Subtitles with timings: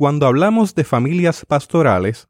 [0.00, 2.28] Cuando hablamos de familias pastorales,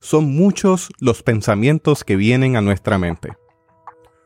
[0.00, 3.36] son muchos los pensamientos que vienen a nuestra mente.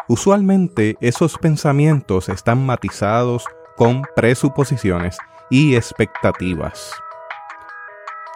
[0.06, 3.44] Usualmente esos pensamientos están matizados
[3.76, 5.18] con presuposiciones
[5.50, 6.92] y expectativas.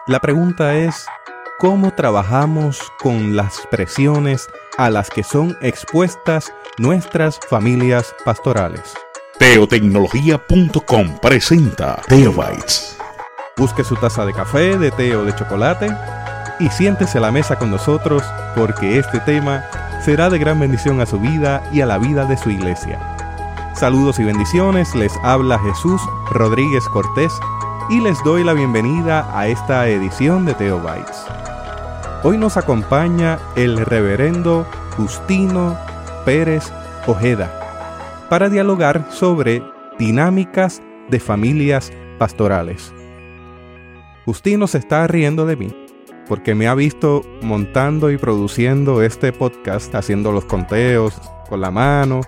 [0.05, 1.05] La pregunta es,
[1.57, 8.95] ¿cómo trabajamos con las presiones a las que son expuestas nuestras familias pastorales?
[9.39, 12.97] Teotecnología.com presenta Teobytes.
[13.61, 15.95] Busque su taza de café, de té o de chocolate
[16.59, 18.23] y siéntese a la mesa con nosotros
[18.55, 19.63] porque este tema
[20.03, 22.97] será de gran bendición a su vida y a la vida de su iglesia.
[23.75, 27.31] Saludos y bendiciones, les habla Jesús Rodríguez Cortés
[27.91, 31.23] y les doy la bienvenida a esta edición de Teobytes.
[32.23, 34.65] Hoy nos acompaña el reverendo
[34.97, 35.77] Justino
[36.25, 36.73] Pérez
[37.05, 39.61] Ojeda para dialogar sobre
[39.99, 40.81] dinámicas
[41.11, 42.91] de familias pastorales.
[44.25, 45.75] Justino se está riendo de mí
[46.31, 51.19] porque me ha visto montando y produciendo este podcast, haciendo los conteos
[51.49, 52.21] con la mano,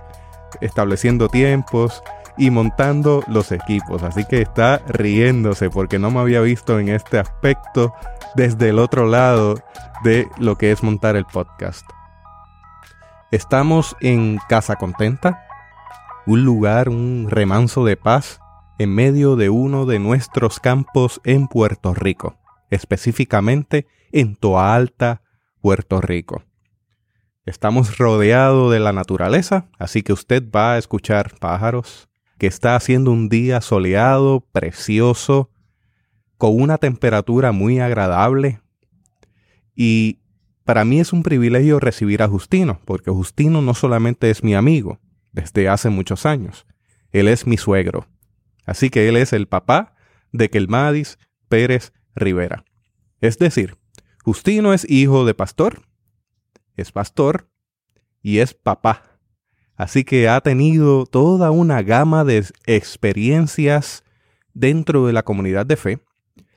[0.59, 2.03] estableciendo tiempos
[2.38, 4.03] y montando los equipos.
[4.03, 7.94] Así que está riéndose porque no me había visto en este aspecto
[8.35, 9.55] desde el otro lado
[10.03, 11.89] de lo que es montar el podcast.
[13.31, 15.47] Estamos en Casa Contenta,
[16.25, 18.41] un lugar, un remanso de paz
[18.84, 22.38] en medio de uno de nuestros campos en Puerto Rico
[22.73, 25.22] específicamente en Toa Alta,
[25.62, 26.44] Puerto Rico.
[27.45, 33.12] Estamos rodeados de la naturaleza, así que usted va a escuchar pájaros, que está haciendo
[33.12, 35.52] un día soleado, precioso,
[36.38, 38.62] con una temperatura muy agradable.
[39.75, 40.20] Y
[40.64, 45.00] para mí es un privilegio recibir a Justino, porque Justino no solamente es mi amigo
[45.31, 46.66] desde hace muchos años,
[47.12, 48.08] él es mi suegro.
[48.66, 49.95] Así que él es el papá
[50.31, 51.17] de Kelmadis
[51.50, 52.66] Pérez Rivera.
[53.22, 53.78] Es decir,
[54.23, 55.81] Justino es hijo de pastor,
[56.75, 57.50] es pastor
[58.22, 59.19] y es papá.
[59.75, 64.03] Así que ha tenido toda una gama de experiencias
[64.53, 66.00] dentro de la comunidad de fe.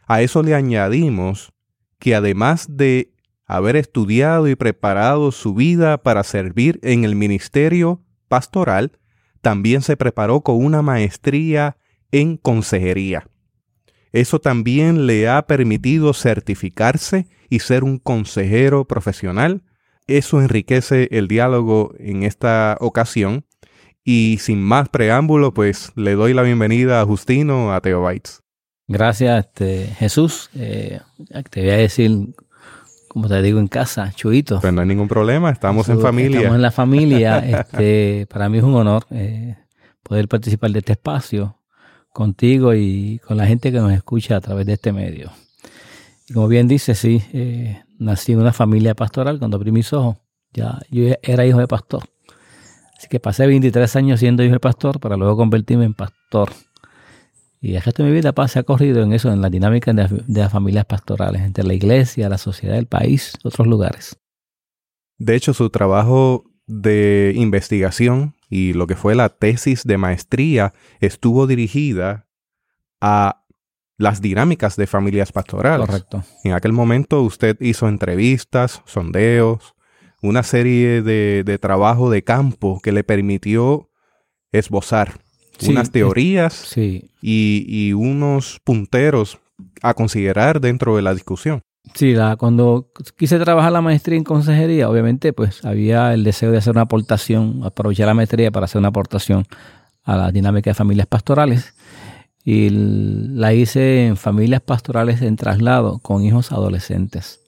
[0.06, 1.52] A eso le añadimos
[1.98, 3.12] que además de
[3.46, 8.98] haber estudiado y preparado su vida para servir en el ministerio pastoral,
[9.40, 11.76] también se preparó con una maestría
[12.12, 13.28] en consejería.
[14.12, 19.62] Eso también le ha permitido certificarse y ser un consejero profesional.
[20.06, 23.44] Eso enriquece el diálogo en esta ocasión.
[24.04, 28.42] Y sin más preámbulo, pues le doy la bienvenida a Justino a Teobytes.
[28.88, 30.48] Gracias, este, Jesús.
[30.54, 31.00] Eh,
[31.50, 32.34] te voy a decir,
[33.08, 34.60] como te digo en casa, chuito.
[34.60, 36.38] Pues no hay ningún problema, estamos en familia.
[36.38, 37.38] Estamos en la familia.
[37.46, 39.56] Este, para mí es un honor eh,
[40.02, 41.58] poder participar de este espacio
[42.16, 45.30] contigo y con la gente que nos escucha a través de este medio.
[46.26, 50.16] Y como bien dice, sí, eh, nací en una familia pastoral cuando abrí mis ojos.
[50.54, 52.04] Ya, yo era hijo de pastor.
[52.96, 56.52] Así que pasé 23 años siendo hijo de pastor para luego convertirme en pastor.
[57.60, 60.40] Y el resto de mi vida ha corrido en eso, en la dinámica de, de
[60.40, 64.16] las familias pastorales, entre la iglesia, la sociedad del país, otros lugares.
[65.18, 71.46] De hecho, su trabajo de investigación y lo que fue la tesis de maestría estuvo
[71.46, 72.26] dirigida
[73.00, 73.44] a
[73.98, 75.86] las dinámicas de familias pastorales.
[75.86, 76.24] Correcto.
[76.44, 79.74] En aquel momento usted hizo entrevistas, sondeos,
[80.22, 83.90] una serie de, de trabajo de campo que le permitió
[84.52, 85.20] esbozar
[85.66, 89.38] unas teorías y, y unos punteros
[89.82, 91.62] a considerar dentro de la discusión.
[91.94, 96.58] Sí, la, cuando quise trabajar la maestría en consejería, obviamente, pues había el deseo de
[96.58, 99.44] hacer una aportación, aprovechar la maestría para hacer una aportación
[100.02, 101.74] a la dinámica de familias pastorales.
[102.44, 107.40] Y la hice en familias pastorales en traslado con hijos adolescentes.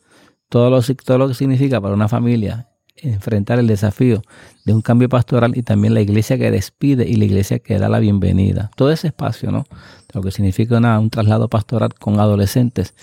[0.48, 4.22] Todo lo, todo lo que significa para una familia enfrentar el desafío
[4.64, 7.88] de un cambio pastoral y también la iglesia que despide y la iglesia que da
[7.88, 8.70] la bienvenida.
[8.76, 9.66] Todo ese espacio, ¿no?
[10.12, 12.94] Lo que significa un traslado pastoral con adolescentes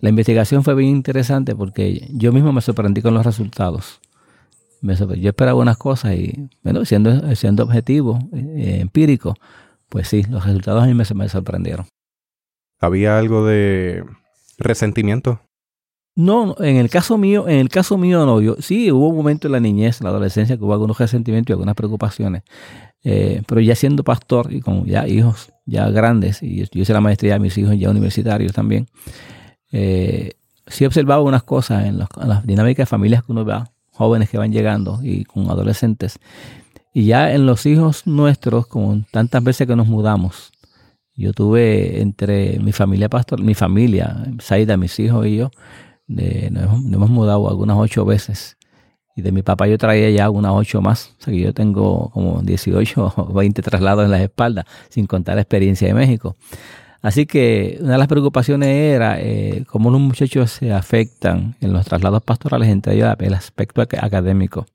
[0.00, 4.00] la investigación fue bien interesante porque yo mismo me sorprendí con los resultados.
[4.82, 9.34] yo esperaba unas cosas y, bueno, siendo, siendo objetivo, eh, empírico,
[9.88, 11.86] pues sí, los resultados a mí me, me sorprendieron.
[12.78, 14.04] ¿Había algo de
[14.58, 15.40] resentimiento?
[16.14, 18.40] No, en el caso mío, en el caso mío no.
[18.40, 21.50] Yo, sí, hubo un momento en la niñez, en la adolescencia, que hubo algunos resentimientos
[21.50, 22.42] y algunas preocupaciones.
[23.04, 27.02] Eh, pero ya siendo pastor y con ya hijos ya grandes, y yo hice la
[27.02, 28.88] maestría de mis hijos ya universitarios también,
[29.78, 30.30] eh,
[30.66, 33.62] sí he observado unas cosas en, las dinámicas de familias que uno ve,
[33.92, 36.18] jóvenes que van llegando y con adolescentes.
[36.94, 40.52] Y ya en los hijos nuestros, como tantas veces que nos mudamos,
[41.18, 45.50] Yo tuve entre mi familia pastor, mi familia, Saida, mis hijos y yo,
[46.08, 48.56] nos, hemos, mudado algunas ocho veces.
[49.14, 51.14] Y de mi papá yo traía ya unas ocho más.
[51.18, 55.36] O sea que yo tengo como 18 o 20 traslados en las espaldas, sin contar
[55.36, 56.36] la experiencia de México.
[57.02, 61.84] Así que una de las preocupaciones era eh, cómo los muchachos se afectan en los
[61.84, 64.66] traslados pastorales, entre el aspecto académico.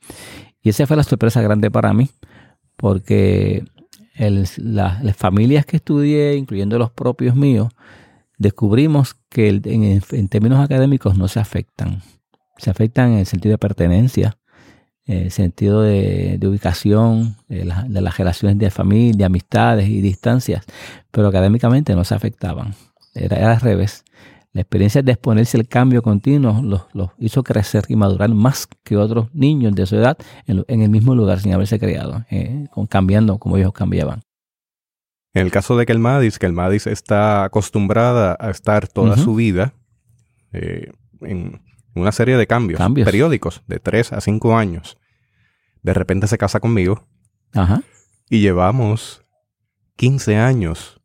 [0.62, 2.10] Y esa fue la sorpresa grande para mí,
[2.76, 3.66] porque
[4.18, 7.70] las familias que estudié, incluyendo los propios míos,
[8.38, 12.02] descubrimos que en, términos académicos no se afectan.
[12.58, 14.41] Se afectan en el sentido de pertenencia, en
[15.06, 20.66] el sentido de, ubicación, de, las relaciones de familia, amistades y distancias,
[21.12, 22.76] pero académicamente no se afectaban.
[23.14, 24.06] Era, al revés.
[24.54, 29.34] La experiencia de exponerse al cambio continuo los, hizo crecer y madurar más que otros
[29.34, 33.72] niños de su edad en, el mismo lugar sin haberse criado, eh, cambiando como ellos
[33.72, 34.22] cambiaban.
[35.34, 39.74] En el caso de Kelmadis, Kelmadis está acostumbrada a estar toda su vida
[40.52, 41.62] eh, en
[41.96, 44.98] una serie de cambios, periódicos de 3 a 5 años.
[45.84, 47.08] De repente se casa conmigo
[47.54, 47.82] Ajá.
[48.30, 49.24] y llevamos
[49.96, 51.02] 15 años,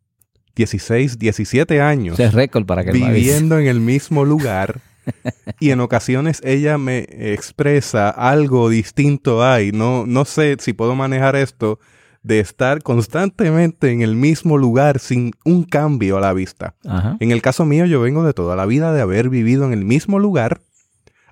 [0.54, 4.80] 16, 17 años es récord para viviendo en el mismo lugar.
[5.60, 9.70] y en ocasiones ella me expresa algo distinto ahí.
[9.72, 11.78] No, no sé si puedo manejar esto
[12.26, 16.74] de estar constantemente en el mismo lugar sin un cambio a la vista.
[17.20, 19.84] En el caso mío, yo vengo de toda la vida de haber vivido en el
[19.84, 20.60] mismo lugar.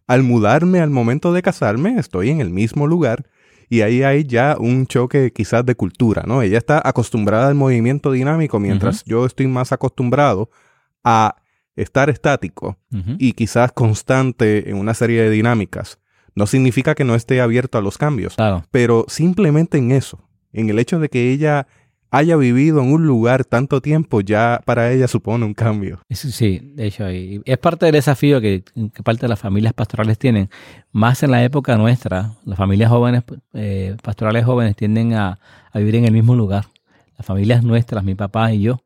[0.06, 3.26] Al mudarme al momento de casarme, estoy en el mismo lugar
[3.68, 6.42] y ahí hay ya un choque quizás de cultura, ¿no?
[6.42, 10.50] Ella está acostumbrada al movimiento dinámico mientras yo estoy más acostumbrado
[11.02, 11.36] a
[11.76, 12.78] estar estático
[13.18, 15.98] y quizás constante en una serie de dinámicas.
[16.36, 18.34] No significa que no esté abierto a los cambios,
[18.70, 21.66] pero simplemente en eso, en el hecho de que ella
[22.16, 25.98] haya vivido en un lugar tanto tiempo, ya para ella supone un cambio.
[26.10, 28.62] Sí, de hecho, es parte del desafío que,
[29.02, 30.48] parte de las familias pastorales tienen.
[30.92, 35.40] Más en la época nuestra, las familias jóvenes, eh, pastorales jóvenes, tienden a,
[35.74, 36.66] vivir en el mismo lugar.
[37.18, 38.80] Las familias nuestras, mi papá y yo,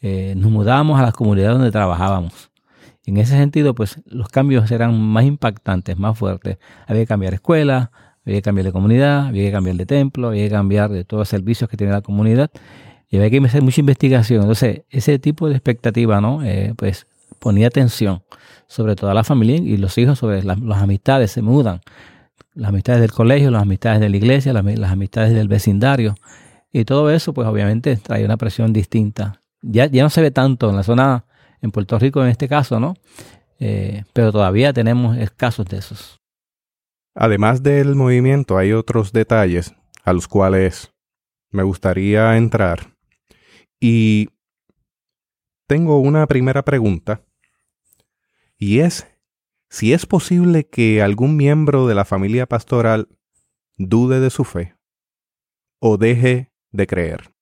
[0.00, 2.50] eh, nos mudábamos a las comunidades donde trabajábamos.
[3.06, 6.58] En ese sentido, pues los cambios eran más impactantes, más fuertes.
[6.88, 7.92] Había que cambiar escuela,
[8.24, 11.22] había que cambiar de comunidad, había que cambiar de templo, había que cambiar de todos
[11.22, 12.50] los servicios que tiene la comunidad
[13.12, 14.40] y había que hacer mucha investigación.
[14.40, 16.42] Entonces, ese tipo de expectativa, ¿no?
[16.44, 17.06] Eh, pues
[17.38, 18.22] ponía atención
[18.68, 21.82] sobre toda la familia y los hijos sobre las, amistades, se mudan.
[22.54, 26.14] Las amistades del colegio, las amistades de la iglesia, las, amistades del vecindario.
[26.72, 29.42] Y todo eso, pues obviamente trae una presión distinta.
[29.60, 31.26] Ya, ya no se ve tanto en la zona,
[31.60, 32.94] en Puerto Rico en este caso, ¿no?
[33.60, 36.21] Eh, pero todavía tenemos casos de esos.
[37.14, 39.74] Además del movimiento, hay otros detalles
[40.04, 40.92] a los cuales
[41.50, 42.96] me gustaría entrar.
[43.78, 44.28] Y
[45.66, 47.22] tengo una primera pregunta,
[48.58, 49.06] y es
[49.68, 53.08] si es posible que algún miembro de la familia pastoral
[53.76, 54.76] dude de su fe
[55.80, 57.34] o deje de creer.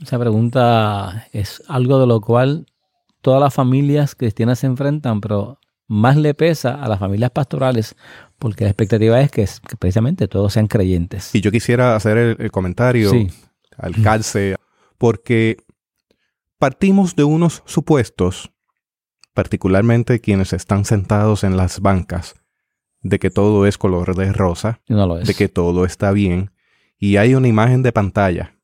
[0.00, 2.66] Esa pregunta es algo de lo cual
[3.20, 7.96] todas las familias cristianas se enfrentan, pero más le pesa a las familias pastorales
[8.40, 9.46] porque la expectativa es que,
[9.78, 11.32] precisamente todos sean creyentes.
[11.34, 13.12] Y yo quisiera hacer el, comentario
[13.76, 14.56] al calce,
[14.98, 15.58] porque
[16.58, 18.50] partimos de unos supuestos,
[19.34, 22.34] particularmente quienes están sentados en las bancas,
[23.02, 26.50] de que todo es color de rosa, de que todo está bien,
[26.98, 28.56] y hay una imagen de pantalla,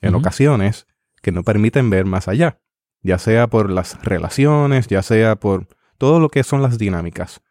[0.00, 0.86] en ocasiones,
[1.22, 2.60] que no permiten ver más allá,
[3.02, 5.66] ya sea por las relaciones, ya sea por
[5.98, 7.42] todo lo que son las dinámicas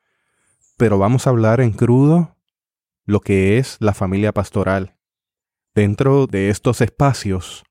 [0.83, 2.35] pero vamos a hablar en crudo
[3.05, 4.97] lo que es la familia pastoral.
[5.73, 7.63] Dentro de estos espacios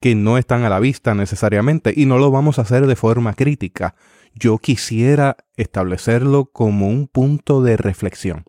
[0.00, 3.34] que no están a la vista necesariamente y no lo vamos a hacer de forma
[3.34, 3.94] crítica.
[4.34, 8.42] Yo quisiera establecerlo como un punto de reflexión.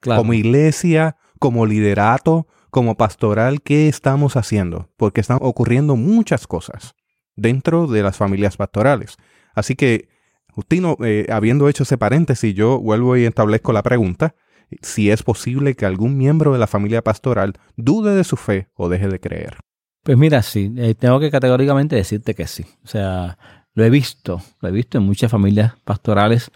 [0.00, 4.90] Como iglesia, como liderato, como pastoral, ¿qué estamos haciendo?
[4.96, 6.96] Porque están ocurriendo muchas cosas
[7.36, 9.16] dentro de las familias pastorales.
[9.54, 10.08] Así que
[10.52, 14.34] Justino, eh, habiendo hecho ese paréntesis, yo vuelvo y establezco la pregunta
[14.82, 18.88] si es posible que algún miembro de la familia pastoral dude de su fe o
[18.88, 19.58] deje de creer.
[20.02, 22.64] Pues mira, sí, eh, tengo que categóricamente decirte que sí.
[22.84, 23.38] O sea,
[23.74, 26.50] lo he visto, lo he visto en muchas familias pastorales,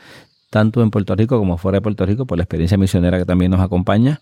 [0.51, 3.51] tanto en Puerto Rico como fuera de Puerto Rico, por la experiencia misionera que también
[3.51, 4.21] nos acompaña.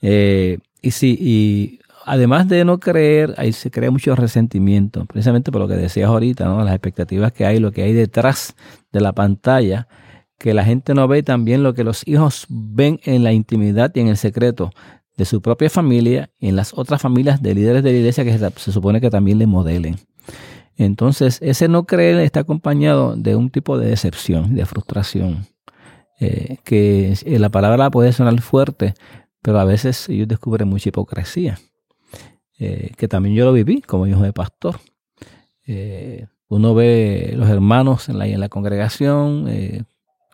[0.00, 5.60] Eh, y sí, y además de no creer, ahí se crea mucho resentimiento, precisamente por
[5.60, 6.64] lo que decías ahorita, ¿no?
[6.64, 8.56] las expectativas que hay, lo que hay detrás
[8.92, 9.88] de la pantalla,
[10.38, 14.00] que la gente no ve también lo que los hijos ven en la intimidad y
[14.00, 14.70] en el secreto
[15.16, 18.38] de su propia familia y en las otras familias de líderes de la iglesia que
[18.38, 19.96] se, supone que también le modelen.
[20.76, 25.46] Entonces, ese no creer está acompañado de un tipo de decepción, de frustración,
[26.20, 28.94] eh, que la palabra puede sonar fuerte,
[29.42, 31.58] pero a veces ellos descubren mucha hipocresía,
[32.58, 34.78] eh, que también yo lo viví como hijo de pastor.
[35.66, 39.46] Eh, uno ve los hermanos en la, en la congregación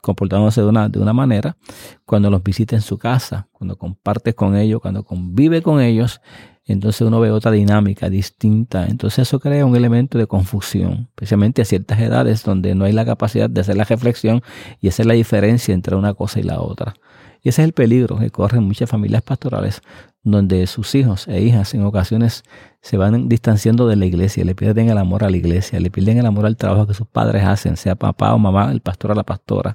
[0.04, 1.57] comportándose de una, de una manera,
[2.04, 6.21] cuando los visita en su casa, cuando compartes con ellos, cuando convive con ellos,
[6.66, 8.87] entonces uno ve otra dinámica distinta.
[8.87, 13.04] Entonces eso crea un elemento de confusión, especialmente a ciertas edades donde no hay la
[13.04, 14.43] capacidad de hacer la reflexión
[14.81, 16.95] y hacer la diferencia entre una cosa y la otra.
[17.43, 19.83] Y ese es el peligro que corren muchas familias pastorales,
[20.25, 22.43] donde sus hijos e hijas en ocasiones
[22.81, 26.19] se van distanciando de la iglesia, le pierden el amor a la iglesia, le pierden
[26.19, 29.14] el amor al trabajo que sus padres hacen, sea papá o mamá, el pastor o
[29.14, 29.75] la pastora.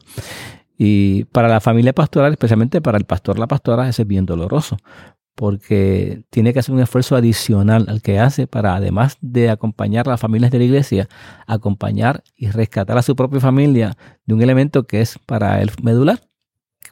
[0.77, 4.25] Y para la familia pastoral, especialmente para el pastor o la pastora, eso es bien
[4.25, 4.77] doloroso,
[5.35, 10.11] porque tiene que hacer un esfuerzo adicional al que hace para, además de acompañar a
[10.11, 11.09] las familias de la iglesia,
[11.47, 16.21] acompañar y rescatar a su propia familia de un elemento que es para el medular,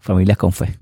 [0.02, 0.80] familias con fe.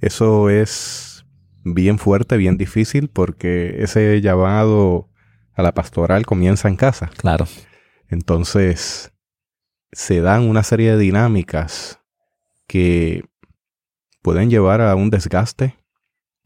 [0.00, 1.17] Eso es
[1.64, 5.08] bien fuerte, bien difícil, porque ese llamado
[5.54, 7.10] a la pastoral comienza en casa.
[7.16, 7.46] Claro.
[8.08, 9.12] Entonces,
[9.92, 12.00] se dan una serie de dinámicas
[12.66, 13.24] que
[14.22, 15.78] pueden llevar a un desgaste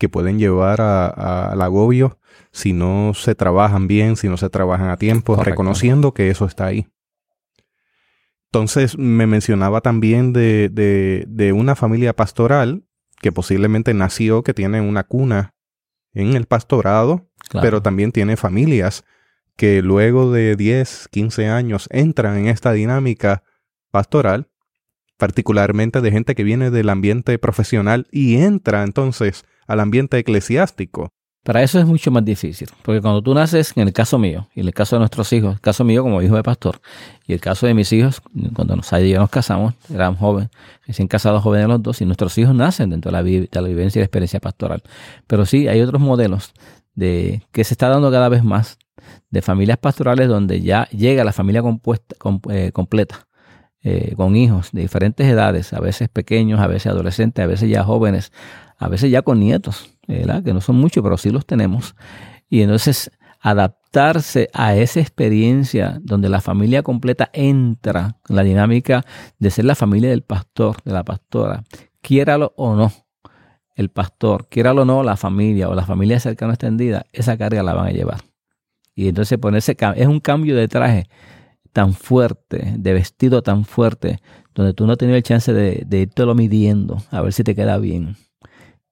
[0.02, 2.18] que pueden llevar al agobio
[2.50, 6.66] si no se trabajan bien, si no se trabajan a tiempo, reconociendo que eso está
[6.66, 6.88] ahí.
[8.46, 12.82] Entonces me mencionaba también de, una familia pastoral
[13.22, 15.54] que posiblemente nació, que tiene una cuna
[16.12, 17.30] en el pastorado,
[17.62, 19.04] pero también tiene familias
[19.56, 23.44] que luego de 10, 15 años entran en esta dinámica
[23.90, 24.48] pastoral,
[25.16, 31.14] particularmente de gente que viene del ambiente profesional y entra entonces al ambiente eclesiástico.
[31.42, 34.60] Para eso es mucho más difícil, porque cuando tú naces, en el caso mío, y
[34.60, 36.80] en el caso de nuestros hijos, el caso mío como hijo de pastor,
[37.26, 38.22] y el caso de mis hijos,
[38.54, 40.50] cuando nos, nos casamos, éramos jóvenes,
[40.86, 43.98] recién casados jóvenes los dos, y nuestros hijos nacen dentro de la, de la vivencia
[43.98, 44.84] y la experiencia pastoral.
[45.26, 46.52] Pero sí, hay otros modelos
[46.94, 48.78] de que se está dando cada vez más
[49.30, 52.14] de familias pastorales donde ya llega la familia compuesta,
[52.50, 53.26] eh, completa,
[53.84, 57.82] eh, con hijos de diferentes edades, a veces pequeños, a veces adolescentes, a veces ya
[57.82, 58.32] jóvenes,
[58.78, 60.42] a veces ya con nietos, ¿verdad?
[60.42, 61.96] que no son muchos, pero sí los tenemos.
[62.48, 63.10] Y entonces
[63.40, 69.04] adaptarse a esa experiencia donde la familia completa entra en la dinámica
[69.40, 71.64] de ser la familia del pastor, de la pastora,
[72.00, 72.92] quiéralo o no,
[73.74, 77.74] el pastor, quiéralo o no, la familia o la familia cercana extendida, esa carga la
[77.74, 78.20] van a llevar.
[78.94, 81.08] Y entonces ponerse, es un cambio de traje
[81.72, 84.20] tan fuerte, de vestido tan fuerte,
[84.54, 87.54] donde tú no has tenido el chance de, de lo midiendo, a ver si te
[87.54, 88.16] queda bien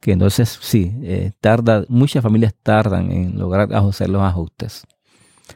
[0.01, 4.87] que entonces sí, eh, tarda, muchas familias tardan en lograr hacer los ajustes.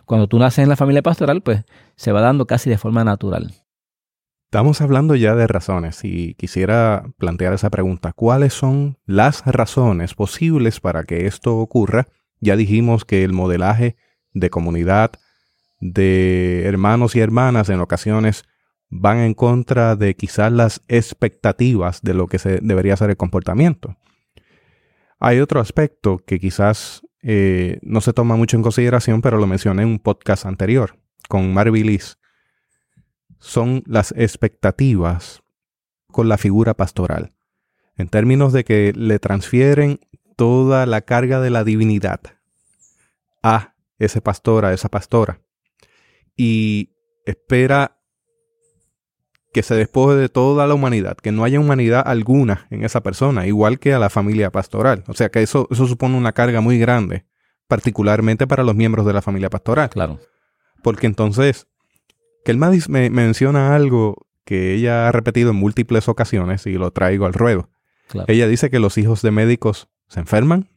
[0.04, 1.64] Cuando tú naces en la familia pastoral, pues
[1.96, 3.54] se va dando casi de forma natural.
[4.46, 8.12] Estamos hablando ya de razones y quisiera plantear esa pregunta.
[8.12, 12.06] ¿Cuáles son las razones posibles para que esto ocurra?
[12.40, 13.96] Ya dijimos que el modelaje
[14.32, 15.12] de comunidad,
[15.84, 18.44] de hermanos y hermanas en ocasiones
[18.88, 23.94] van en contra de quizás las expectativas de lo que se debería ser el comportamiento.
[25.20, 29.82] Hay otro aspecto que quizás eh, no se toma mucho en consideración, pero lo mencioné
[29.82, 30.98] en un podcast anterior
[31.28, 32.16] con Marvilis.
[33.38, 35.42] Son las expectativas
[36.10, 37.34] con la figura pastoral,
[37.96, 40.00] en términos de que le transfieren
[40.34, 42.20] toda la carga de la divinidad
[43.42, 45.43] a ese pastor, a esa pastora,
[46.36, 46.90] y
[47.26, 47.98] espera
[49.52, 53.46] que se despoje de toda la humanidad, que no haya humanidad alguna en esa persona,
[53.46, 55.04] igual que a la familia pastoral.
[55.06, 57.24] O sea que eso, eso supone una carga muy grande,
[57.68, 59.90] particularmente para los miembros de la familia pastoral.
[59.90, 60.18] Claro.
[60.82, 61.68] Porque entonces,
[62.44, 66.90] que el Madis me, menciona algo que ella ha repetido en múltiples ocasiones y lo
[66.90, 67.70] traigo al ruedo.
[68.26, 70.68] Ella dice que los hijos de médicos se enferman.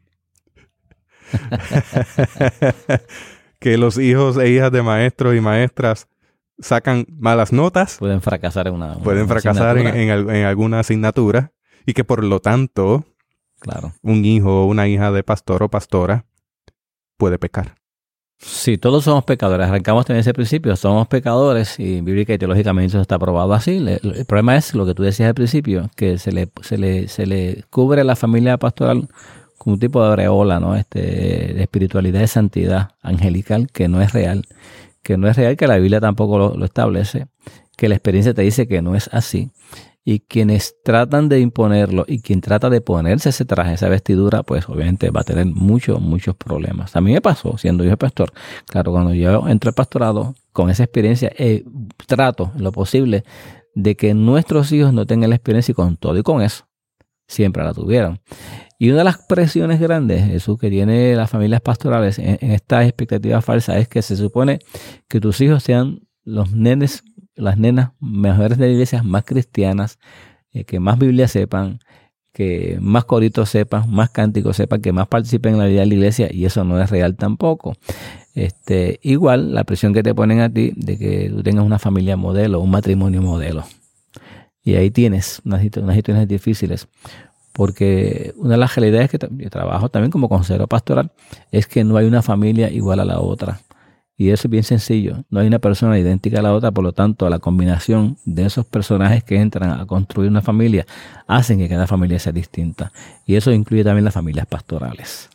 [3.60, 6.08] que los hijos e hijas de maestros y maestras
[6.60, 7.98] sacan malas notas.
[8.00, 8.96] Pueden fracasar en una.
[8.96, 11.52] pueden fracasar en, alguna asignatura.
[11.86, 13.06] Y que por lo tanto,
[13.60, 13.94] claro.
[14.02, 16.26] un hijo o una hija de pastor o pastora
[17.18, 17.76] puede pecar.
[18.40, 19.68] Sí, todos somos pecadores.
[19.68, 20.76] Arrancamos también ese principio.
[20.76, 23.78] Somos pecadores y bíblica y teológicamente eso está probado así.
[23.78, 27.26] el problema es lo que tú decías al principio, que se le, se le, se
[27.26, 29.08] le cubre a la familia pastoral
[29.58, 30.76] con un tipo de aureola, ¿no?
[30.76, 34.46] Este, de espiritualidad, de santidad angelical que no es real
[35.08, 37.28] que no es real, que la Biblia tampoco lo, establece,
[37.78, 39.52] que la experiencia te dice que no es así.
[40.04, 44.68] Y quienes tratan de imponerlo y quien trata de ponerse ese traje, esa vestidura, pues
[44.68, 46.94] obviamente va a tener muchos, muchos problemas.
[46.98, 48.34] A mí me pasó, siendo yo pastor,
[48.66, 51.64] claro, cuando yo entré al pastorado, con esa experiencia, eh,
[52.06, 53.24] trato lo posible
[53.76, 56.68] de que nuestros hijos no tengan la experiencia y con todo y con eso,
[57.28, 58.20] siempre la tuvieron.
[58.80, 63.42] Y una de las presiones grandes, eso que tiene las familias pastorales en, esta expectativa
[63.42, 64.60] falsa es que se supone
[65.08, 67.04] que tus hijos sean los nenes,
[67.36, 69.98] las nenas mejores de la iglesia, más cristianas,
[70.52, 71.80] eh, que más Biblia sepan,
[72.34, 75.94] que más coritos sepan, más cánticos sepan, que más participen en la vida de la
[75.96, 77.76] iglesia, y eso no es real tampoco.
[78.36, 82.16] Este, igual la presión que te ponen a ti de que tú tengas una familia
[82.16, 83.64] modelo, un matrimonio modelo.
[84.64, 86.88] Y ahí tienes unas, unas situaciones difíciles
[87.58, 91.12] porque una de las realidades que yo trabajo también como consejero pastoral
[91.52, 93.62] es que no hay una familia igual a la otra.
[94.16, 95.24] Y eso es bien sencillo.
[95.32, 98.64] No hay una persona idéntica a la otra, por lo tanto, la combinación de esos
[98.68, 100.86] personajes que entran a construir una familia
[101.26, 102.92] hacen que cada familia sea distinta.
[103.26, 105.28] Y eso incluye también las familias pastorales.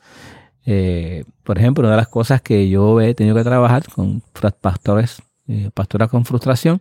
[0.65, 4.23] Eh, por ejemplo, una de las cosas que yo he tenido que trabajar con
[4.61, 6.81] pastores, eh, pastoras con frustración,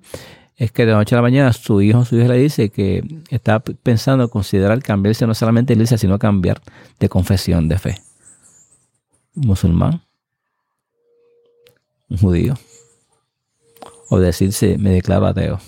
[0.62, 3.62] es que de noche a la mañana su hijo, su hija le dice que está
[3.62, 6.62] pensando considerar cambiarse no solamente de iglesia, sino cambiar
[7.00, 7.98] de confesión de fe.
[9.36, 10.04] Un musulmán,
[12.10, 12.60] un judío,
[14.12, 15.60] o decirse me declaro ateo.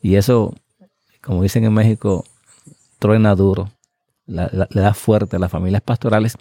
[0.00, 0.54] Y eso,
[1.20, 2.24] como dicen en México,
[3.00, 3.72] truena duro,
[4.26, 6.36] le da fuerte a las familias pastorales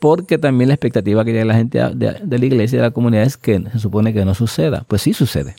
[0.00, 2.90] porque también la expectativa que tiene la gente de, de, la iglesia y de la
[2.90, 4.84] comunidad es que se supone que no suceda.
[4.86, 5.56] Pues sí sucede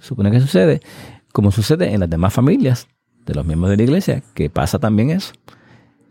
[0.00, 0.80] supone que sucede,
[1.32, 2.88] como sucede en las demás familias
[3.26, 5.32] de los miembros de la iglesia, que pasa también eso.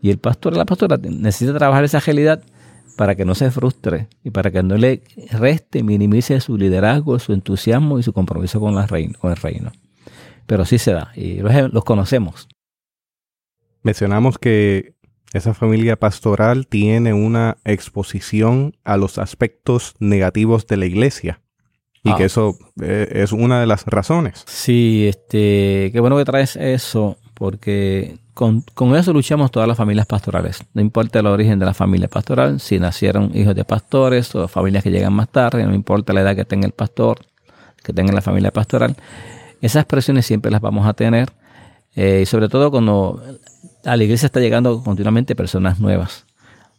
[0.00, 2.42] Y el pastor o la pastora necesita trabajar esa agilidad
[2.96, 7.32] para que no se frustre y para que no le reste, minimice su liderazgo, su
[7.32, 9.72] entusiasmo y su compromiso con, la reino, con el reino.
[10.46, 12.48] Pero sí se da y los, los conocemos.
[13.82, 14.94] Mencionamos que
[15.32, 21.42] esa familia pastoral tiene una exposición a los aspectos negativos de la iglesia.
[22.08, 22.26] Y que ah.
[22.26, 24.44] eso eh, es una de las razones.
[24.46, 30.64] Sí, este, qué bueno que traes eso, porque con, eso luchamos todas las familias pastorales.
[30.74, 34.84] No importa el origen de la familia pastoral, si nacieron hijos de pastores o familias
[34.84, 37.18] que llegan más tarde, no importa la edad que tenga el pastor,
[37.82, 38.96] que tenga la familia pastoral.
[39.60, 41.32] Esas presiones siempre las vamos a tener,
[41.96, 43.20] eh, y sobre todo cuando
[43.84, 46.27] a la iglesia está llegando continuamente personas nuevas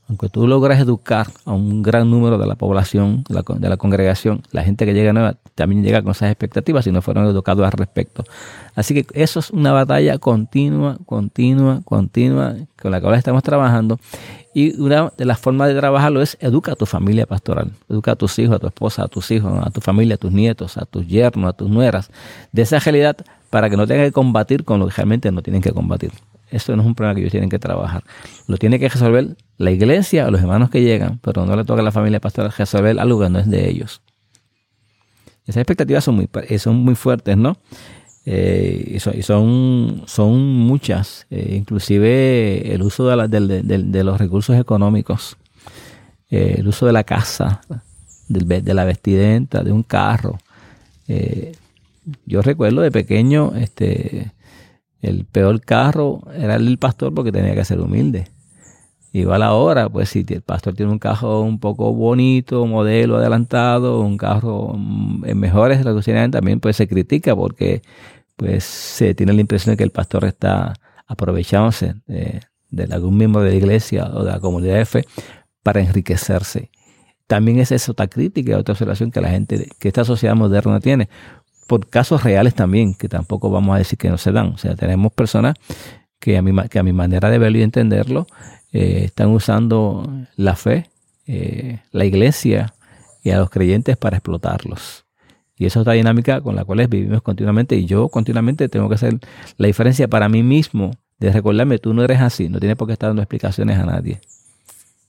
[0.10, 4.64] aunque tú logras educar a un gran número de la población, de la, congregación, la
[4.64, 8.24] gente que llega nueva también llega con esas expectativas si no fueron educados al respecto.
[8.74, 14.00] Así que eso es una batalla continua, continua, continua, con la que ahora estamos trabajando.
[14.56, 18.16] Y una de las formas de trabajarlo es educa a tu familia pastoral, educa a
[18.16, 20.86] tus hijos, a tu esposa, a tus hijos, a tu familia, a tus nietos, a
[20.86, 22.10] tus yernos, a tus nueras,
[22.52, 23.16] de esa realidad
[23.52, 26.12] para que no tengan que combatir con lo que realmente no tienen que combatir.
[26.52, 28.04] Eso no es un problema que ellos tienen que trabajar.
[28.48, 31.82] Lo tiene que resolver la iglesia o los hermanos que llegan, pero no le toca
[31.82, 34.02] a la familia pastoral resolver algo que no es de ellos.
[35.50, 37.58] Esas expectativas son muy, eh, son muy fuertes, ¿no?
[38.26, 45.38] Eh, y, son, son, muchas, eh, inclusive el uso de, los recursos económicos,
[46.30, 47.62] el uso de la casa,
[48.28, 50.38] de la vestimenta, de un carro.
[52.28, 54.32] yo recuerdo de pequeño, este,
[55.02, 58.28] el peor carro era el del pastor porque tenía que ser humilde.
[59.12, 64.18] Igual ahora, pues si el pastor tiene un carro un poco bonito, modelo adelantado, un
[64.18, 67.82] carro mm, en mejores relaciones, también pues se critica porque
[68.36, 70.74] pues se tiene la impresión de que el pastor está
[71.08, 72.42] aprovechándose de,
[72.92, 75.06] algún miembro de la iglesia o de la comunidad de fe
[75.64, 76.70] para enriquecerse.
[77.28, 81.10] También es esa otra crítica, otra observación que la gente, que esta sociedad moderna tiene
[81.70, 84.48] por casos reales también, que tampoco vamos a decir que no se dan.
[84.48, 85.54] O sea, tenemos personas
[86.20, 88.26] que a mi, que a mi manera de verlo y entenderlo,
[88.74, 90.90] eh, están usando la fe,
[91.28, 92.74] eh, la iglesia
[93.22, 95.06] y a los creyentes para explotarlos.
[95.58, 98.96] Y esa es otra dinámica con la cual vivimos continuamente y yo continuamente tengo que
[98.96, 99.20] hacer
[99.58, 102.94] la diferencia para mí mismo de recordarme, tú no eres así, no tienes por qué
[102.94, 104.22] estar dando explicaciones a nadie.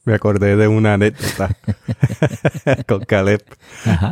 [0.05, 1.57] Me acordé de una anécdota
[2.87, 3.43] con Caleb,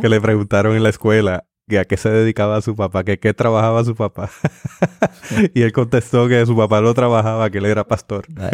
[0.01, 1.45] que le preguntaron en la escuela,
[1.77, 4.31] a qué se dedicaba su papá, que qué trabajaba su papá.
[5.55, 8.27] y él contestó que su papá no trabajaba, que él era pastor.
[8.37, 8.51] Ah,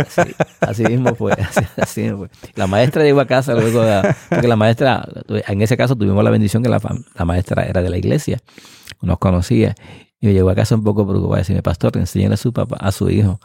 [0.61, 1.33] así mismo fue,
[1.77, 2.29] así, fue.
[2.55, 6.31] La maestra llegó a casa luego de, porque la maestra, en ese caso tuvimos la
[6.31, 6.81] bendición que la,
[7.25, 8.39] maestra era de la iglesia,
[9.01, 9.75] nos conocía,
[10.21, 13.11] y llegó a casa un poco preocupada, decirme, pastor, enséñale a su papá, a su
[13.11, 13.39] hijo,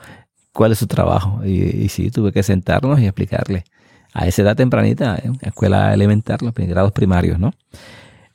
[0.54, 1.42] cuál es su trabajo.
[1.44, 3.66] Y, y sí, tuve que sentarnos y explicarle
[4.14, 7.54] a esa edad tempranita, en escuela elemental, los grados primarios, ¿no?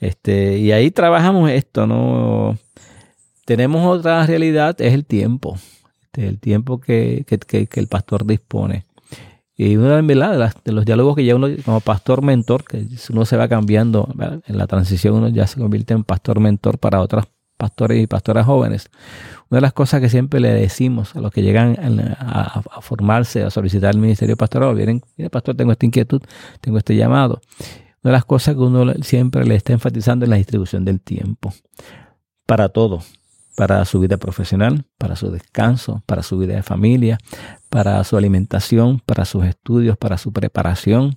[0.01, 2.59] Este, y ahí trabajamos esto, ¿no?
[3.45, 5.57] tenemos otra realidad, es el tiempo,
[6.03, 8.87] este, el tiempo que, que, que, el pastor dispone.
[9.57, 13.37] Y una de, de, los diálogos que ya uno como pastor mentor, que uno se
[13.37, 14.13] va cambiando,
[14.47, 17.27] en la transición uno ya se convierte en pastor mentor para otros
[17.57, 18.91] pastores y pastoras jóvenes.
[19.51, 21.77] Una de las cosas que siempre le decimos a los que llegan
[22.19, 26.21] a, formarse, a solicitar el ministerio pastoral, vienen, mire pastor, tengo esta inquietud,
[26.61, 27.41] tengo este llamado.
[28.05, 31.55] Una de las cosas que uno siempre le está enfatizando es la distribución del tiempo.
[32.45, 33.03] Para todo,
[33.57, 37.19] para su vida profesional, para su descanso, para su vida de familia,
[37.71, 41.17] para su alimentación, para sus estudios, para su preparación,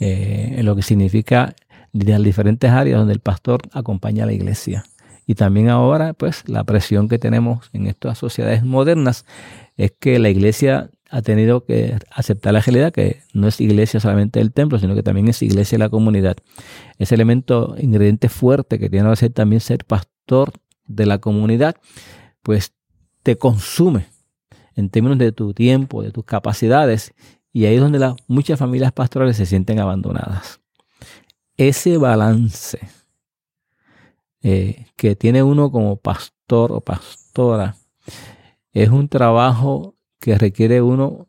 [0.00, 1.54] eh, lo que significa
[1.92, 4.84] las diferentes áreas donde el pastor acompaña a la iglesia.
[5.28, 9.24] Y también ahora, pues, la presión que tenemos en estas sociedades modernas
[9.76, 14.40] es que la iglesia ha tenido que aceptar la realidad que no es iglesia solamente
[14.40, 16.36] del templo, sino que también es iglesia la comunidad.
[16.98, 20.52] Ese elemento, ingrediente fuerte que tiene que ser también ser pastor
[20.86, 21.76] de la comunidad,
[22.42, 22.72] pues
[23.22, 24.06] te consume
[24.76, 27.14] en términos de tu tiempo, de tus capacidades,
[27.52, 30.60] y ahí es donde muchas familias pastorales se sienten abandonadas.
[31.56, 32.80] Ese balance
[34.42, 37.76] eh, que tiene uno como pastor o pastora
[38.72, 39.93] es un trabajo
[40.24, 41.28] que requiere uno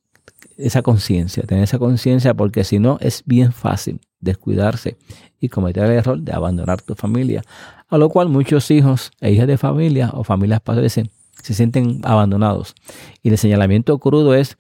[0.56, 4.96] esa conciencia, tener esa conciencia, porque si no es bien fácil descuidarse
[5.38, 7.42] y cometer el error de abandonar tu familia.
[7.90, 11.10] A lo cual muchos hijos e hijas de familia o familias padres se,
[11.54, 12.74] sienten abandonados.
[13.22, 14.56] Y el señalamiento crudo es,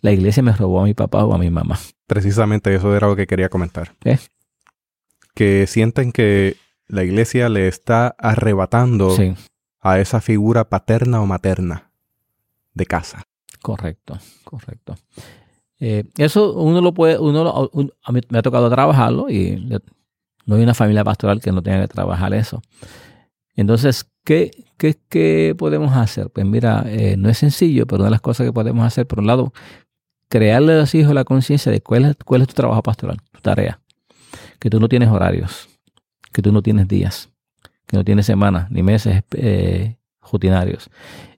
[0.00, 1.78] la iglesia me robó a mi papá o a mi mamá.
[2.08, 3.94] Precisamente eso era lo que quería comentar.
[5.32, 6.56] Que sienten que
[6.88, 9.16] la iglesia le está arrebatando
[9.80, 11.92] a esa figura paterna o materna
[12.74, 13.22] de casa.
[13.66, 14.94] Correcto, correcto.
[15.80, 17.68] Eh, eso uno lo puede, uno
[18.04, 19.56] a mí me ha tocado trabajarlo y
[20.44, 22.62] no hay una familia pastoral que no tenga que trabajar eso.
[23.56, 26.30] Entonces, ¿qué, qué, qué podemos hacer?
[26.30, 29.18] Pues mira, eh, no es sencillo, pero una de las cosas que podemos hacer, por
[29.18, 29.52] un lado,
[30.28, 33.40] crearle a los hijos la conciencia de cuál es, cuál es tu trabajo pastoral, tu
[33.40, 33.80] tarea,
[34.60, 35.68] que tú no tienes horarios,
[36.32, 37.30] que tú no tienes días,
[37.88, 39.96] que no tienes semanas ni meses eh,
[40.30, 40.88] rutinarios.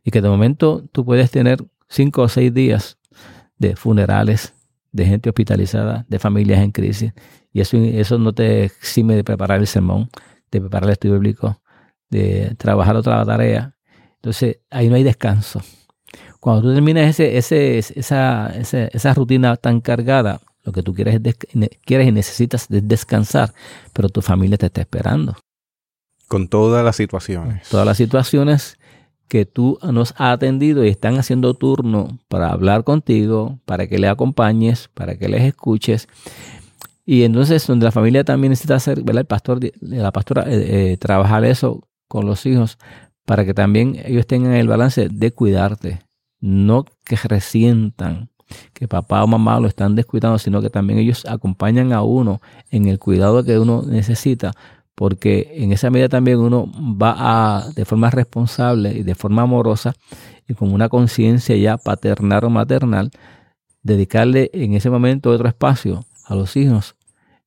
[0.05, 2.99] Y que de momento tú puedes tener cinco o seis días
[3.59, 4.55] de funerales,
[4.93, 7.13] de gente hospitalizada, de familias en crisis.
[7.53, 10.11] Y eso, eso no te exime de preparar el sermón,
[10.51, 11.61] de preparar el estudio bíblico,
[12.11, 13.75] de trabajar otra tarea.
[14.17, 15.61] Entonces, ahí no hay descanso.
[16.41, 21.21] Cuando tú terminas ese, ese, esa, esa rutina tan cargada, lo que tú quieres,
[21.85, 23.53] quieres y necesitas descansar,
[23.93, 25.37] pero tu familia te está esperando.
[26.29, 27.69] Con todas las situaciones.
[27.69, 28.78] Todas las situaciones
[29.29, 34.09] que tú nos has atendido y están haciendo turno para hablar contigo, para que le
[34.09, 36.09] acompañes, para que les escuches.
[37.05, 39.21] Y entonces, donde la familia también necesita hacer, ¿verdad?
[39.21, 42.79] El pastor, la pastora, eh, eh, trabajar eso con los hijos
[43.25, 46.01] para que también ellos tengan el balance de cuidarte,
[46.41, 48.31] no que resientan
[48.73, 52.89] que papá o mamá lo están descuidando, sino que también ellos acompañan a uno en
[52.89, 54.53] el cuidado que uno necesita,
[54.99, 59.95] porque en esa medida también uno va a, de forma responsable y de forma amorosa
[60.49, 63.13] y con una conciencia ya paternal o maternal,
[63.85, 66.97] dedicarle en ese momento otro espacio a los hijos,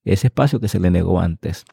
[0.05, 1.65] ese espacio que se le negó antes.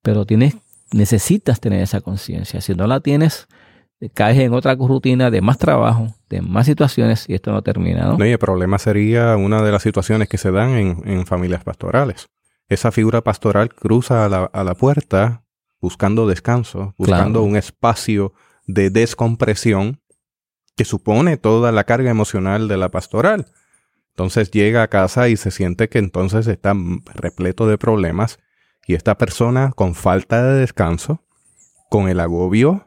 [0.00, 0.58] Pero tienes,
[0.92, 2.60] necesitas tener esa conciencia.
[2.60, 3.48] Si no la tienes,
[4.14, 8.24] caes en otra rutina de más trabajo, de más situaciones y esto no termina, ¿no?
[8.24, 12.28] y el problema sería una de las situaciones que se dan en, familias pastorales.
[12.68, 15.44] Esa figura pastoral cruza a la, puerta
[15.80, 18.32] buscando descanso, buscando un espacio
[18.66, 20.00] de descompresión
[20.74, 23.46] que supone toda la carga emocional de la pastoral.
[24.10, 26.74] Entonces llega a casa y se siente que entonces está
[27.14, 28.38] repleto de problemas
[28.86, 31.22] y esta persona con falta de descanso,
[31.88, 32.86] con el agobio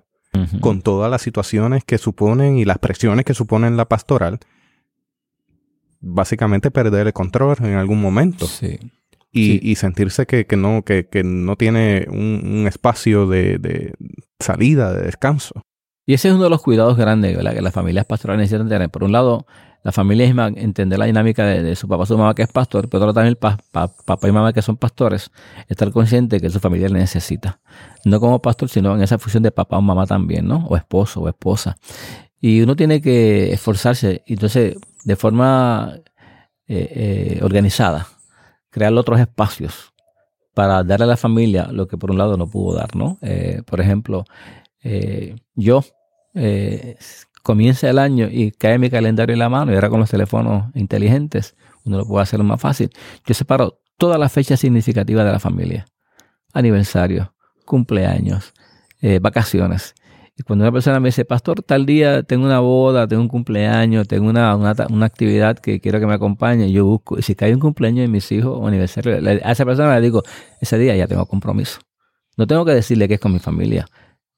[0.61, 4.39] con todas las situaciones que suponen y las presiones que suponen la pastoral,
[5.99, 8.45] básicamente perder el control en algún momento.
[9.31, 13.93] Y, sentirse que, no, que, no tiene un, espacio de,
[14.39, 15.61] salida, de descanso.
[16.05, 18.89] Y ese es uno de los cuidados grandes que las familias pastorales necesitan tener.
[18.89, 19.45] Por un lado,
[19.83, 23.13] la familia es entender la dinámica de, su papá, su mamá que es pastor, pero
[23.13, 25.31] también el papá y mamá que son pastores,
[25.67, 27.61] estar consciente que su familia le necesita.
[28.03, 30.65] No como pastor, sino en esa función de papá o mamá también, ¿no?
[30.67, 31.77] O esposo o esposa.
[32.41, 35.93] Y uno tiene que esforzarse, entonces, de forma
[36.67, 38.07] eh, eh, organizada,
[38.69, 39.93] crear otros espacios
[40.53, 43.17] para darle a la familia lo que por un lado no pudo dar, ¿no?
[43.21, 44.25] Eh, por ejemplo,
[45.55, 45.83] yo
[46.33, 46.97] eh,
[47.43, 50.73] comienza el año y cae mi calendario en la mano y ahora con los teléfonos
[50.75, 51.55] inteligentes
[51.85, 52.89] uno lo puede hacer más fácil.
[53.25, 55.85] Yo separo todas las fechas significativas de la familia.
[56.53, 57.33] Aniversario,
[57.65, 58.53] cumpleaños,
[59.01, 59.95] eh, vacaciones.
[60.39, 64.07] Y cuando una persona me dice, pastor, tal día tengo una boda, tengo un cumpleaños,
[64.07, 67.53] tengo una, una, una actividad que quiero que me acompañe, yo busco, y si cae
[67.53, 70.23] un cumpleaños de mis hijos o aniversario, a esa persona le digo,
[70.61, 71.81] ese día ya tengo compromiso.
[72.37, 73.85] No tengo que decirle que es con mi familia,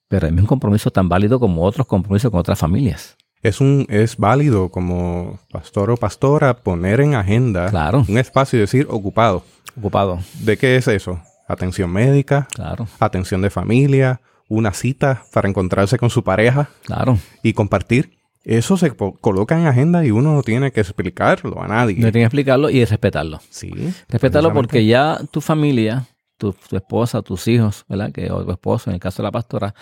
[0.07, 3.15] pero es un compromiso tan válido como otros compromisos con otras familias.
[3.43, 8.03] Es, un, es válido como pastor o pastora poner en agenda Claro.
[8.09, 9.43] un espacio y decir ocupado.
[9.77, 10.17] Ocupado.
[10.39, 11.19] ¿De qué es eso?
[11.47, 14.19] Atención médica, Claro, atención de familia,
[14.51, 17.17] una cita para encontrarse con su pareja claro.
[17.41, 18.19] y compartir.
[18.43, 21.95] Eso se coloca en agenda y uno no tiene que explicarlo a nadie.
[21.99, 23.39] No hay que explicarlo y respetarlo.
[23.49, 23.71] Sí.
[24.09, 26.05] Respetarlo porque ya tu familia,
[26.37, 28.11] tu, tu esposa, tus hijos, ¿verdad?
[28.11, 29.73] Que, o tu esposo, en el caso de la pastora,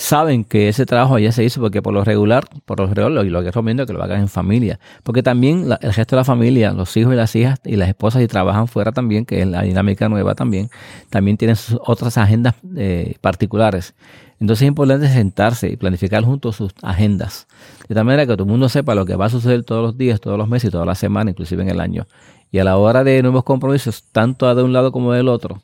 [0.00, 3.24] saben que ese trabajo ya se hizo porque por lo regular, por lo regular, lo,
[3.24, 4.78] lo que recomiendo que lo hagan en familia.
[5.02, 7.88] Porque también la- el resto de la familia, los hijos y las hijas y las
[7.88, 10.70] esposas y trabajan fuera también, que es la dinámica nueva también,
[11.10, 13.96] también tienen sus otras agendas eh, particulares.
[14.38, 17.48] Entonces es importante sentarse y planificar juntos sus agendas.
[17.88, 19.98] De tal manera que todo el mundo sepa lo que va a suceder todos los
[19.98, 22.06] días, todos los meses todas las semanas, inclusive en el año.
[22.52, 25.60] Y a la hora de nuevos compromisos, tanto de un lado como del otro,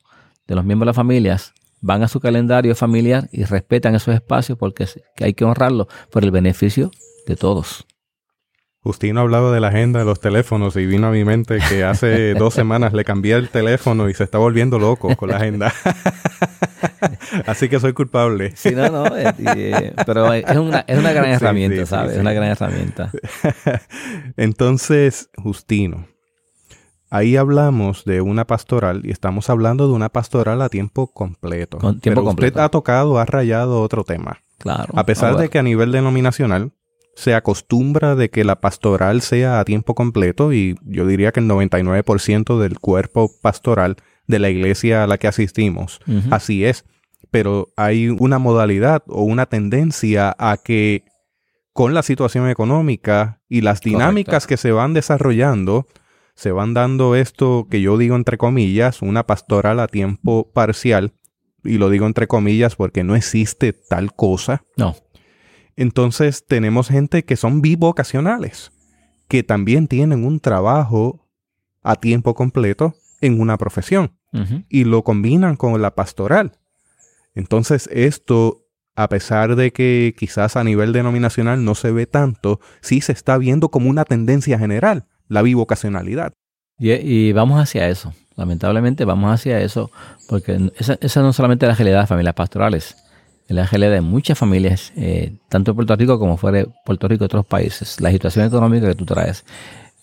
[0.49, 4.57] de los miembros de las familias, van a su calendario familiar y respetan esos espacios
[4.57, 4.87] porque
[5.21, 6.91] hay que honrarlos por el beneficio
[7.27, 7.87] de todos.
[8.81, 12.35] Justino hablaba de la agenda de los teléfonos y vino a mi mente que hace
[12.39, 15.73] dos semanas le cambié el teléfono y se está volviendo loco con la agenda.
[17.47, 18.53] Así que soy culpable.
[18.57, 22.11] Sí, no, no, eh, eh, pero es una, es una gran herramienta, sí, sí, ¿sabes?
[22.13, 22.17] sí.
[22.17, 23.11] Es una gran herramienta.
[24.37, 26.07] Entonces, Justino,
[27.15, 31.79] ahí hablamos de una pastoral y estamos hablando de una pastoral a tiempo completo.
[31.79, 32.55] Con tiempo Pero completo.
[32.55, 34.41] usted ha tocado, ha rayado otro tema.
[34.59, 34.93] Claro.
[34.97, 36.73] A pesar de que a nivel denominacional
[37.15, 41.49] se acostumbra de que la pastoral sea a tiempo completo y yo diría que el
[41.49, 43.95] 99% del cuerpo pastoral
[44.27, 46.01] de la iglesia a la que asistimos,
[46.33, 46.85] así es.
[47.31, 51.05] Pero hay una modalidad o una tendencia a que
[51.73, 55.87] con la situación económica y las dinámicas que se van desarrollando,
[56.35, 61.13] se van dando esto que yo digo entre comillas, una pastoral a tiempo parcial,
[61.63, 64.65] y lo digo entre comillas porque no existe tal cosa.
[64.77, 64.97] No,
[65.77, 68.73] Entonces tenemos gente que son bivocacionales,
[69.29, 71.27] que también tienen un trabajo
[71.83, 74.17] a tiempo completo en una profesión
[74.69, 76.59] y lo combinan con la pastoral.
[77.37, 78.67] Entonces esto,
[78.97, 83.39] a pesar de que quizás a nivel denominacional no se ve tanto, sí se está
[83.39, 86.33] viendo como una tendencia general, la bivocacionalidad.
[86.79, 88.13] Y, y vamos hacia eso.
[88.37, 89.91] Lamentablemente vamos hacia eso
[90.29, 92.97] porque esa, esa no solamente es la realidad de las familias pastorales,
[93.47, 97.07] es la realidad de muchas familias, eh, tanto en Puerto Rico como fuera de Puerto
[97.07, 98.01] Rico y otros países.
[98.01, 99.45] La situación económica que tú traes.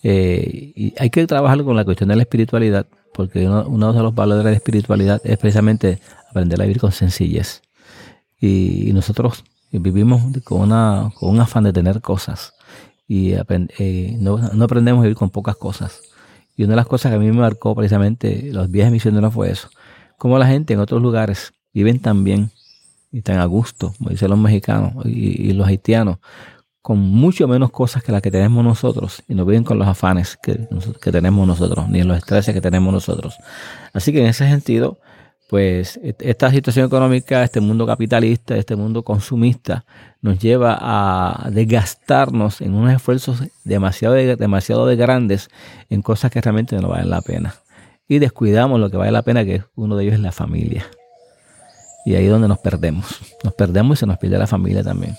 [0.03, 4.15] Eh, y hay que trabajar con la cuestión de la espiritualidad porque uno, de los
[4.15, 7.62] valores de la espiritualidad es precisamente aprender a vivir con sencillez.
[8.39, 12.53] Y, y nosotros vivimos con, una, con un afán de tener cosas
[13.12, 16.00] y eh, no, no aprendemos a vivir con pocas cosas.
[16.56, 19.52] Y una de las cosas que a mí me marcó precisamente los viajes misioneros fue
[19.52, 19.67] eso.
[20.17, 22.52] Cómo la gente en otros lugares viven tan bien
[23.12, 26.19] y tan a gusto, como dicen los mexicanos y, los haitianos,
[26.82, 30.38] con mucho menos cosas que las que tenemos nosotros y no viven con los afanes
[30.41, 30.69] que,
[31.02, 33.36] que tenemos nosotros, ni los estreses que tenemos nosotros.
[33.91, 35.02] Así que en ese sentido,
[35.52, 39.84] pues esta situación económica, este mundo capitalista, este mundo consumista,
[40.22, 45.50] nos lleva a desgastarnos en unos esfuerzos demasiado de, demasiado de grandes
[45.90, 47.56] en cosas que realmente no valen la pena.
[48.08, 50.86] Y descuidamos lo que vale la pena, que uno de ellos es la familia.
[52.06, 53.20] Y ahí es donde nos perdemos.
[53.44, 55.18] Nos perdemos y se nos pierde la familia también.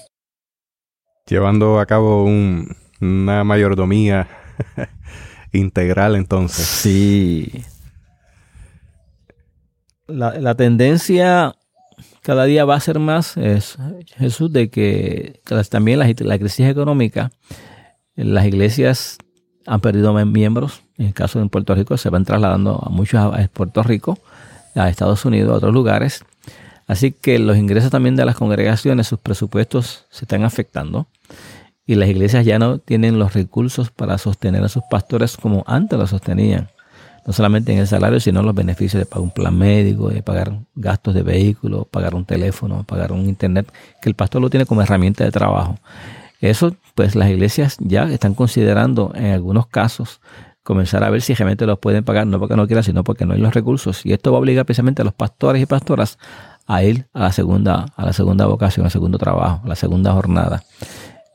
[1.26, 4.28] Llevando a cabo un- una mayordomía
[5.52, 6.64] integral entonces.
[6.64, 7.64] Sí.
[10.06, 11.54] La, la tendencia
[12.22, 13.76] cada día va a ser más, es,
[14.16, 17.32] Jesús, de que, también la, la crisis económica,
[18.14, 19.18] las iglesias
[19.66, 20.82] han perdido miembros.
[20.98, 24.18] En el caso de Puerto Rico, se van trasladando a muchos a Puerto Rico,
[24.74, 26.24] a Estados Unidos, a otros lugares.
[26.86, 31.08] Así que los ingresos también de las congregaciones, sus presupuestos se están afectando.
[31.84, 35.98] Y las iglesias ya no tienen los recursos para sostener a sus pastores como antes
[35.98, 36.68] los sostenían.
[37.26, 40.22] No solamente en el salario, sino en los beneficios de pagar un plan médico, de
[40.22, 44.66] pagar gastos de vehículo, pagar un teléfono, pagar un internet, que el pastor lo tiene
[44.66, 45.78] como herramienta de trabajo.
[46.40, 50.20] Eso, pues las iglesias ya están considerando en algunos casos
[50.64, 53.34] comenzar a ver si realmente los pueden pagar, no porque no quieran, sino porque no
[53.34, 54.04] hay los recursos.
[54.04, 56.18] Y esto va a obligar precisamente a los pastores y pastoras
[56.66, 60.12] a ir a la segunda, a la segunda vocación, al segundo trabajo, a la segunda
[60.12, 60.62] jornada.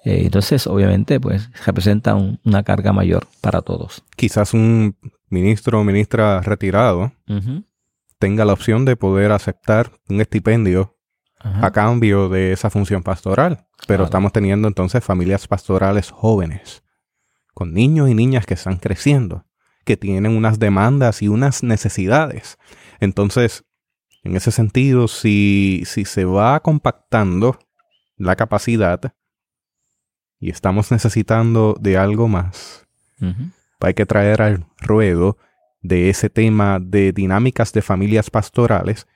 [0.05, 4.03] Eh, entonces, obviamente, pues representa un- una carga mayor para todos.
[4.15, 4.95] Quizás un
[5.29, 7.11] ministro o ministra retirado
[8.19, 10.95] tenga la opción de poder aceptar un estipendio
[11.39, 13.67] a cambio de esa función pastoral.
[13.87, 16.83] Pero estamos teniendo entonces familias pastorales jóvenes,
[17.53, 19.45] con niños y niñas que están creciendo,
[19.85, 22.57] que tienen unas demandas y unas necesidades.
[22.99, 23.65] Entonces,
[24.23, 27.59] en ese sentido, si, si se va compactando
[28.17, 29.13] la capacidad
[30.39, 32.87] y estamos necesitando de algo más,
[33.79, 35.37] hay que traer al ruedo
[35.81, 39.07] de ese tema de dinámicas de familias pastorales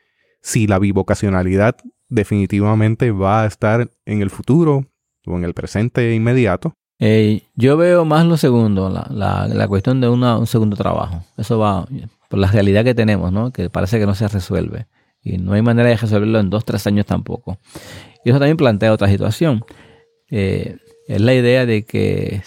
[0.41, 1.76] si la bivocacionalidad
[2.10, 4.86] definitivamente va a estar en el futuro
[5.26, 6.74] o en el presente inmediato.
[7.56, 11.24] Yo veo más lo segundo, la, la, cuestión de un segundo trabajo.
[11.36, 11.88] Eso va
[12.30, 13.52] por la realidad que tenemos, ¿no?
[13.52, 14.86] que parece que no se resuelve.
[15.24, 17.58] Y no hay manera de resolverlo en dos, tres años tampoco.
[18.24, 19.63] Y eso también plantea otra situación.
[20.30, 22.41] Eh, es la idea de que,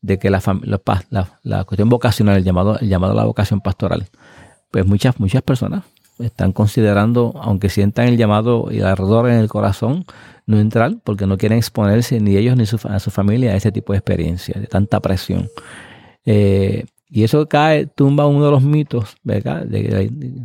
[0.00, 0.40] de que la,
[1.10, 4.06] la, la, cuestión vocacional, el llamado, el llamado a la vocación pastoral,
[4.70, 5.84] pues muchas, muchas personas
[6.18, 10.04] están considerando, aunque sientan el llamado y el ardor en el corazón,
[10.46, 13.70] no entrar porque no quieren exponerse ni ellos ni su, a su familia a ese
[13.70, 15.48] tipo de experiencia, de tanta presión.
[16.24, 19.16] Eh, y eso cae, tumba uno de los mitos.
[19.22, 19.40] De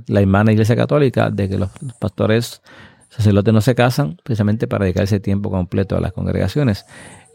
[0.07, 2.61] la, hermana iglesia católica, de que los pastores
[3.15, 6.85] sacerdotes no se casan precisamente para dedicarse tiempo completo a las congregaciones.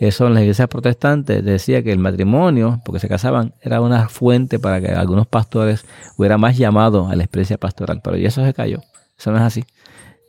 [0.01, 4.59] Eso en las iglesias protestantes decía que el matrimonio, porque se casaban, era una fuente
[4.59, 5.85] para que algunos pastores
[6.17, 8.01] hubieran más llamado a la experiencia pastoral.
[8.03, 8.81] Pero eso se cayó.
[9.19, 9.65] Eso no es así.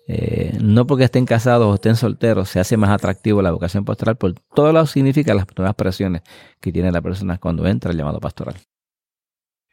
[0.07, 4.15] Eh, no porque estén casados o estén solteros se hace más atractivo la vocación pastoral
[4.15, 6.23] por todo lo significa las nuevas presiones
[6.59, 8.55] que tiene la persona cuando entra el llamado pastoral.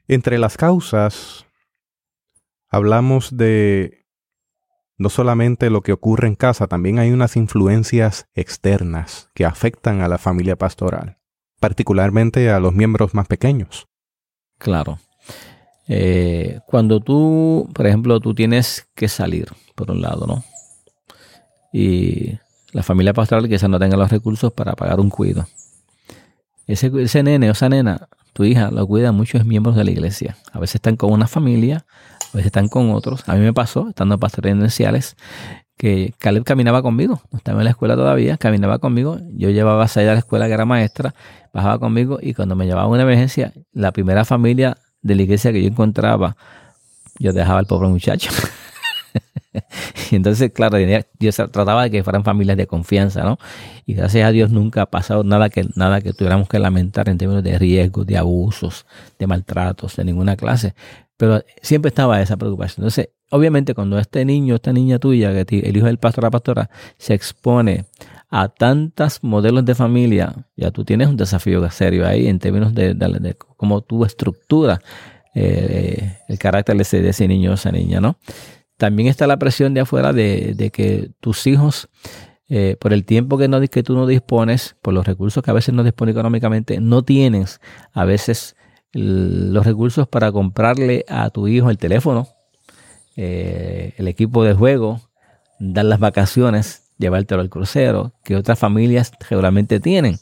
[0.09, 1.47] Entre las causas,
[2.69, 4.06] hablamos de
[4.99, 10.09] no solamente lo que ocurre en casa, también hay unas influencias externas que afectan a
[10.09, 11.19] la familia pastoral,
[11.61, 13.87] particularmente a los miembros más pequeños.
[14.59, 14.99] Claro.
[15.89, 20.45] Eh, cuando tú, por ejemplo, tú tienes que salir, por un lado, ¿no?
[21.73, 22.39] Y
[22.73, 25.47] la familia pastoral quizás no tenga los recursos para pagar un cuido.
[26.67, 30.37] Ese, ese nene o esa nena, tu hija, lo cuida muchos miembros de la iglesia.
[30.53, 31.87] A veces están con una familia,
[32.37, 33.29] veces están con otros.
[33.29, 35.17] A mí me pasó, estando en pastores
[35.77, 37.21] que Caleb caminaba conmigo.
[37.35, 39.19] estaba en la escuela todavía, caminaba conmigo.
[39.35, 41.15] Yo llevaba a salir a la escuela que era maestra,
[41.53, 45.63] bajaba conmigo y cuando me llevaba una emergencia, la primera familia de la iglesia que
[45.63, 46.37] yo encontraba,
[47.19, 48.31] yo dejaba al pobre muchacho.
[50.11, 53.39] y entonces, claro, yo trataba de que fueran familias de confianza, ¿no?
[53.85, 57.19] Y gracias a Dios nunca ha pasado nada que, nada que tuviéramos que lamentar en
[57.19, 58.87] términos de riesgos, de abusos,
[59.19, 60.75] de maltratos, de ninguna clase.
[61.17, 62.85] Pero siempre estaba esa preocupación.
[62.85, 66.71] Entonces, obviamente, cuando este niño, esta niña tuya, que el hijo del pastor la pastora,
[66.99, 67.87] se expone
[68.29, 72.95] a tantos modelos de familia, ya tú tienes un desafío serio ahí en términos de,
[72.95, 74.81] de, cómo tú estructuras
[75.35, 78.19] eh, el carácter de ese, de niño o esa niña, ¿no?
[78.77, 81.89] También está la presión de afuera de, que tus hijos,
[82.49, 85.55] eh, por el tiempo que, no, que tú no dispones, por los recursos que a
[85.55, 87.61] veces no dispones económicamente, no tienes
[87.93, 88.57] a veces
[88.97, 92.29] los recursos para comprarle a tu hijo el teléfono,
[93.17, 95.01] eh, el equipo de juego,
[95.59, 100.19] dar las vacaciones, llevártelo al crucero, que otras familias regularmente tienen.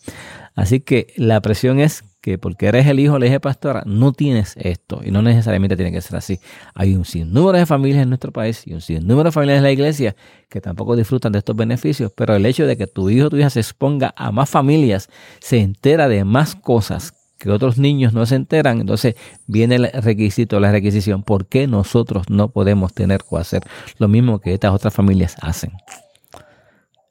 [0.57, 4.55] Así que la presión es que porque eres el hijo, le dije pastora, no tienes
[4.57, 6.41] esto y no necesariamente tiene que ser así.
[6.75, 9.73] Hay un sinnúmero de familias en nuestro país y un sinnúmero de familias en la
[9.73, 10.17] iglesia
[10.49, 13.37] que tampoco disfrutan de estos beneficios, pero el hecho de que tu hijo o tu
[13.37, 15.11] hija se exponga a más familias,
[15.41, 17.13] se entera de más cosas
[17.45, 22.31] que otros niños no se enteran, entonces viene el requisito, la requisición, ¿por qué nosotros
[22.31, 23.63] no podemos tener o hacer
[23.99, 25.73] lo mismo que estas otras familias hacen?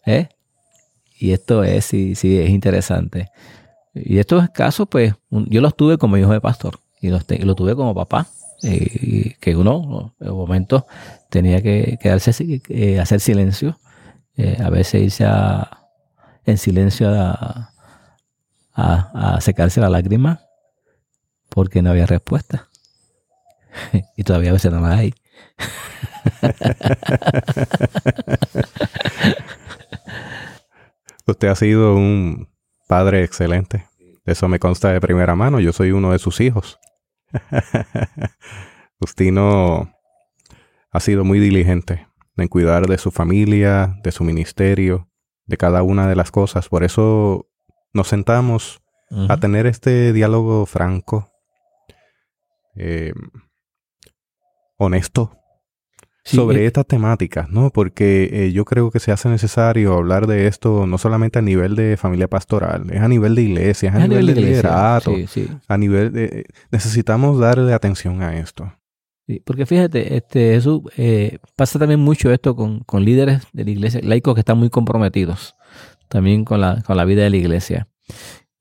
[0.07, 0.29] ¿Eh?
[1.19, 3.29] Y esto es, sí, sí, es interesante.
[3.93, 7.75] Y estos casos, pues, yo los tuve como hijo de pastor y los, lo tuve
[7.75, 8.25] como papá,
[8.63, 10.85] eh, que uno en momentos
[11.29, 13.77] tenía que quedarse, eh, hacer silencio,
[14.35, 15.27] eh, a veces irse
[16.45, 17.72] en silencio a,
[18.73, 20.41] a, secarse la lágrima
[21.49, 22.69] porque no había respuesta.
[24.17, 25.13] y todavía a veces no la hay.
[31.25, 32.49] Usted ha sido un
[32.87, 33.87] padre excelente.
[34.25, 35.59] Eso me consta de primera mano.
[35.59, 36.79] Yo soy uno de sus hijos.
[38.99, 39.93] Justino
[40.91, 42.07] ha sido muy diligente
[42.37, 45.09] en cuidar de su familia, de su ministerio,
[45.45, 46.69] de cada una de las cosas.
[46.69, 47.47] Por eso
[47.93, 48.81] nos sentamos
[49.29, 51.29] a tener este diálogo franco,
[52.75, 53.13] eh,
[54.77, 55.37] honesto,
[56.23, 57.69] sobre eh, estas temáticas, ¿no?
[57.69, 61.75] Porque eh, yo creo que se hace necesario hablar de esto no solamente a nivel
[61.75, 65.13] de familia pastoral, es a nivel de iglesia, es a, nivel, de, liderato,
[65.67, 66.45] a nivel de...
[66.71, 68.73] Necesitamos darle atención a esto.
[69.45, 74.01] Porque fíjate, este, Jesús, eh, pasa también mucho esto con, con, líderes de la iglesia,
[74.03, 75.55] laicos que están muy comprometidos
[76.13, 77.87] también con la, con la vida de la iglesia.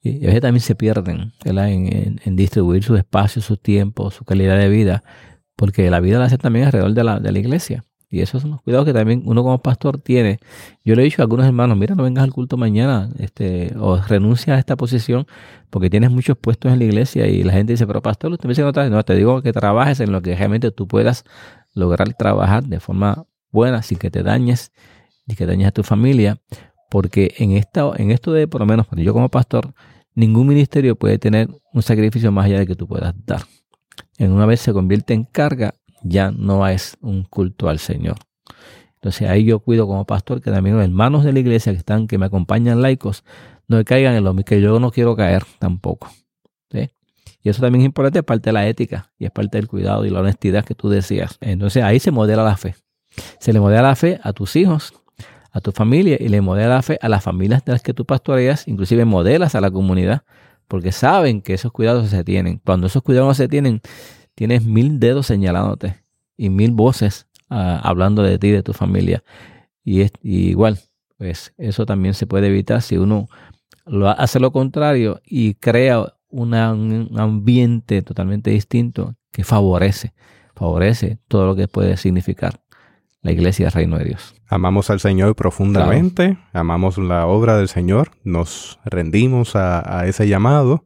[0.01, 4.57] Y a veces también se pierden en, en, distribuir su espacio, su tiempo, su calidad
[4.57, 5.05] de vida,
[5.55, 7.85] porque la vida la hace también alrededor de la, de la iglesia.
[8.09, 10.39] Y esos son los cuidados que también uno como pastor tiene.
[10.83, 13.97] Yo le he dicho a algunos hermanos, mira, no vengas al culto mañana, este, o
[13.97, 15.27] renuncia a esta posición,
[15.69, 18.55] porque tienes muchos puestos en la iglesia y la gente dice, pero pastor, usted me
[18.55, 21.25] dice no, no te digo que trabajes en lo que realmente tú puedas
[21.75, 24.73] lograr trabajar de forma buena, sin que te dañes,
[25.27, 26.39] ni que dañes a tu familia,
[26.93, 29.73] porque en, esta, en esto de, por lo menos, yo como pastor,
[30.15, 33.41] ningún ministerio puede tener un sacrificio más allá de que tú puedas dar.
[34.19, 35.73] En una vez se convierte en carga,
[36.03, 38.17] ya no es un culto al Señor.
[38.97, 42.07] Entonces ahí yo cuido como pastor que también los hermanos de la iglesia que están,
[42.07, 43.25] que me acompañan laicos,
[43.69, 46.11] no caigan en lo que yo no quiero caer tampoco.
[47.45, 50.05] Y eso también es importante, es parte de la ética y es parte del cuidado
[50.05, 51.39] y la honestidad que tú decías.
[51.41, 52.77] Entonces ahí se modela la fe.
[53.41, 54.93] Se le modela la fe a tus hijos,
[55.53, 58.07] a tu familia y le modela la fe a las familias de las que tú
[58.07, 60.25] pastoreas, inclusive modelas a la comunidad,
[60.67, 62.61] porque saben que esos cuidados se tienen.
[62.65, 63.83] Cuando esos cuidados se tienen,
[64.35, 66.03] tienes mil dedos señalándote
[66.39, 69.23] y mil voces ah, hablando de ti, de tu familia.
[69.85, 70.79] Y, igual,
[71.19, 73.29] pues eso también se puede evitar si uno
[73.85, 80.15] lo hace lo contrario y crea un ambiente totalmente distinto que favorece,
[80.55, 82.62] favorece todo lo que puede significar
[83.23, 84.35] la iglesia del reino de Dios.
[84.49, 90.85] Amamos al Señor profundamente, amamos la obra del Señor, nos rendimos a, ese llamado.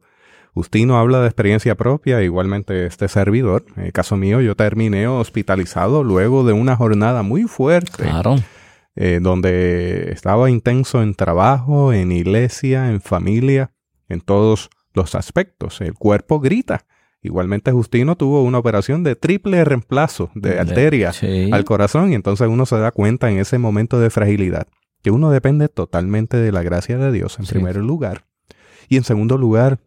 [0.53, 3.65] Justino habla de experiencia propia, igualmente este servidor.
[3.75, 8.03] En el caso mío, yo terminé hospitalizado luego de una jornada muy fuerte.
[8.03, 8.37] Claro.
[8.95, 13.71] Eh, donde estaba intenso en trabajo, en iglesia, en familia,
[14.09, 15.81] en todos los aspectos.
[15.81, 16.85] El cuerpo grita.
[17.21, 21.11] Igualmente Justino tuvo una operación de triple reemplazo de arteria
[21.51, 24.67] al corazón y entonces uno se da cuenta en ese momento de fragilidad
[25.01, 28.25] que uno depende totalmente de la gracia de Dios en primer lugar.
[28.89, 29.79] Y en segundo lugar,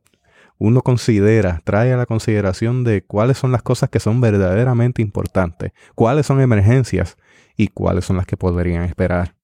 [0.59, 5.72] uno considera, trae a la consideración de cuáles son las cosas que son verdaderamente importantes,
[5.95, 7.16] cuáles son emergencias
[7.57, 9.35] y cuáles son las que podrían esperar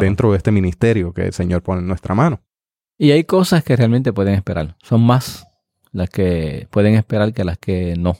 [0.00, 2.40] dentro de este ministerio que el Señor pone en nuestra mano.
[2.98, 5.45] Y hay cosas que realmente pueden esperar, son más
[5.96, 8.16] las que pueden esperar que las que no.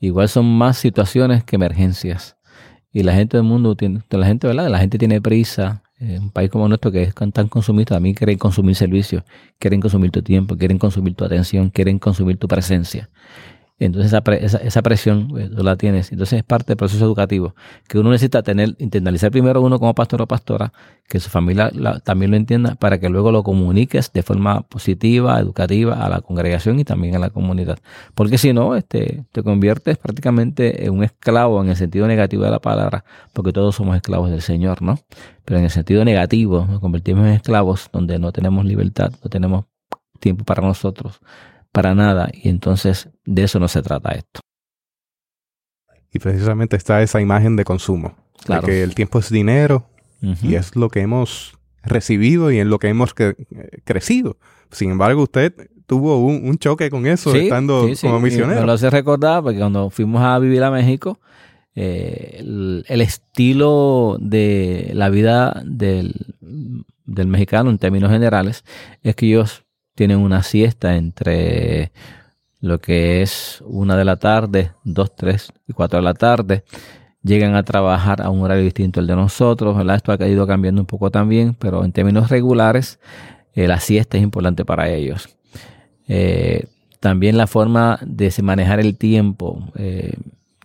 [0.00, 2.36] Igual son más situaciones que emergencias.
[2.92, 4.68] Y la gente del mundo tiene, la gente, ¿verdad?
[4.70, 5.82] La gente tiene prisa.
[5.98, 9.22] En un país como nuestro que es tan consumista, también quieren consumir servicios,
[9.58, 13.08] quieren consumir tu tiempo, quieren consumir tu atención, quieren consumir tu presencia.
[13.78, 16.10] Entonces esa, esa, presión pues, tú la tienes.
[16.10, 17.54] Entonces es parte del proceso educativo
[17.86, 20.72] que uno necesita tener, internalizar primero uno como pastor o pastora,
[21.06, 21.70] que su familia
[22.02, 26.80] también lo entienda para que luego lo comuniques de forma positiva, educativa a la congregación
[26.80, 27.78] y también a la comunidad.
[28.14, 32.50] Porque si no, este, te conviertes prácticamente en un esclavo en el sentido negativo de
[32.50, 33.04] la palabra,
[33.34, 34.98] porque todos somos esclavos del Señor, ¿no?
[35.44, 39.66] Pero en el sentido negativo nos convertimos en esclavos donde no tenemos libertad, no tenemos
[40.18, 41.20] tiempo para nosotros
[41.76, 42.30] para nada.
[42.32, 44.40] Y entonces de eso no se trata esto.
[46.10, 48.16] Y precisamente está esa imagen de consumo.
[48.48, 49.86] De que el tiempo es dinero
[50.42, 53.14] y es lo que hemos recibido y en lo que hemos
[53.84, 54.38] crecido.
[54.70, 55.52] Sin embargo, usted
[55.86, 58.60] tuvo un, choque con eso estando como misionero.
[58.60, 61.20] Me lo hace recordar porque cuando fuimos a vivir a México,
[61.74, 66.14] eh, el, estilo de la vida del,
[67.04, 68.64] del mexicano en términos generales
[69.02, 69.65] es que ellos
[69.96, 71.90] tienen una siesta entre
[72.60, 76.64] lo que es una de la tarde, dos, tres y cuatro de la tarde.
[77.22, 79.76] Llegan a trabajar a un horario distinto al de nosotros.
[79.92, 83.00] Esto ha ido cambiando un poco también, pero en términos regulares,
[83.54, 85.28] eh, la siesta es importante para ellos.
[86.06, 86.66] Eh,
[87.00, 89.72] también la forma de manejar el tiempo.
[89.76, 90.14] Eh,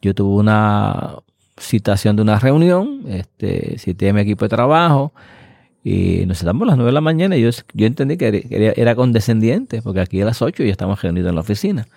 [0.01, 1.15] yo tuve una
[1.57, 5.13] citación de una reunión, este, cité mi equipo de trabajo,
[5.83, 7.49] y nos sentamos a las 9 de la mañana y yo,
[7.85, 11.87] entendí que era, condescendiente, porque aquí a las 8 ya estamos reunidos en la oficina.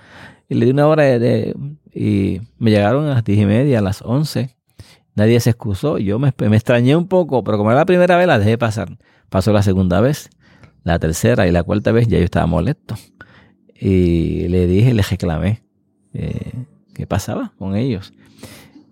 [0.48, 4.02] Y le di una hora y me llegaron a las 10 y media, a las
[4.02, 4.56] 11.
[5.14, 5.98] Nadie se excusó.
[5.98, 8.98] Yo me, me extrañé un poco, pero como era la primera vez, la dejé pasar.
[9.28, 10.30] Pasó la segunda vez,
[10.82, 12.96] la tercera y la cuarta vez, ya yo estaba molesto.
[13.74, 15.62] Y le dije, le reclamé
[16.14, 16.52] eh,
[16.94, 18.14] qué pasaba con ellos.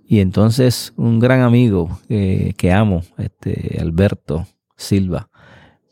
[0.06, 4.46] Y entonces un gran amigo eh, que amo, este Alberto,
[4.82, 5.28] Silva,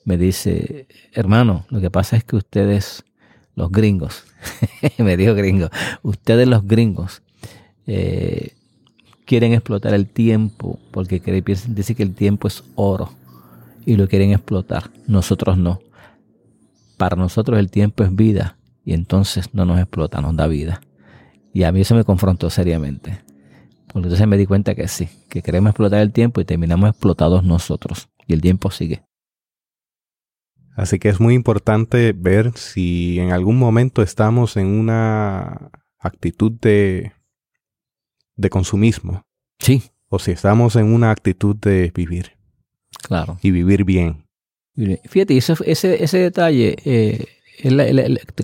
[0.04, 3.04] me dice, hermano, lo que pasa es que ustedes,
[3.54, 4.24] los gringos,
[4.98, 5.68] me dijo gringo,
[6.02, 7.22] ustedes los gringos,
[7.86, 8.54] eh,
[9.24, 13.12] quieren explotar el tiempo porque decir que el tiempo es oro
[13.86, 14.90] y lo quieren explotar.
[15.06, 15.80] Nosotros no.
[16.96, 20.80] Para nosotros el tiempo es vida y entonces no nos explota, nos da vida.
[21.52, 23.20] Y a mí eso me confrontó seriamente.
[23.92, 27.42] Porque entonces me di cuenta que sí, que queremos explotar el tiempo y terminamos explotados
[27.42, 28.09] nosotros.
[28.30, 29.02] Y el tiempo sigue.
[30.76, 37.12] Así que es muy importante ver si en algún momento estamos en una actitud de,
[38.36, 39.22] de consumismo.
[39.58, 39.82] Sí.
[40.08, 42.36] O si estamos en una actitud de vivir.
[43.02, 43.36] Claro.
[43.42, 44.28] Y vivir bien.
[45.06, 47.26] Fíjate, ese, ese, ese detalle, eh,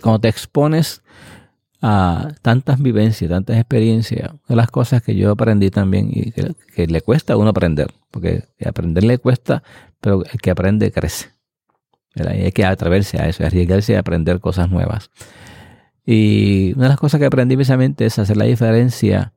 [0.03, 1.01] cuando te expones
[1.83, 6.87] a tantas vivencias, tantas experiencias, una de las cosas que yo aprendí también y que,
[6.87, 9.62] le cuesta a uno aprender, porque aprender le cuesta,
[10.01, 11.31] pero el que aprende crece.
[12.14, 15.11] hay que atreverse a eso, arriesgarse a aprender cosas nuevas.
[16.05, 19.33] Y una de las cosas que aprendí precisamente es hacer la diferencia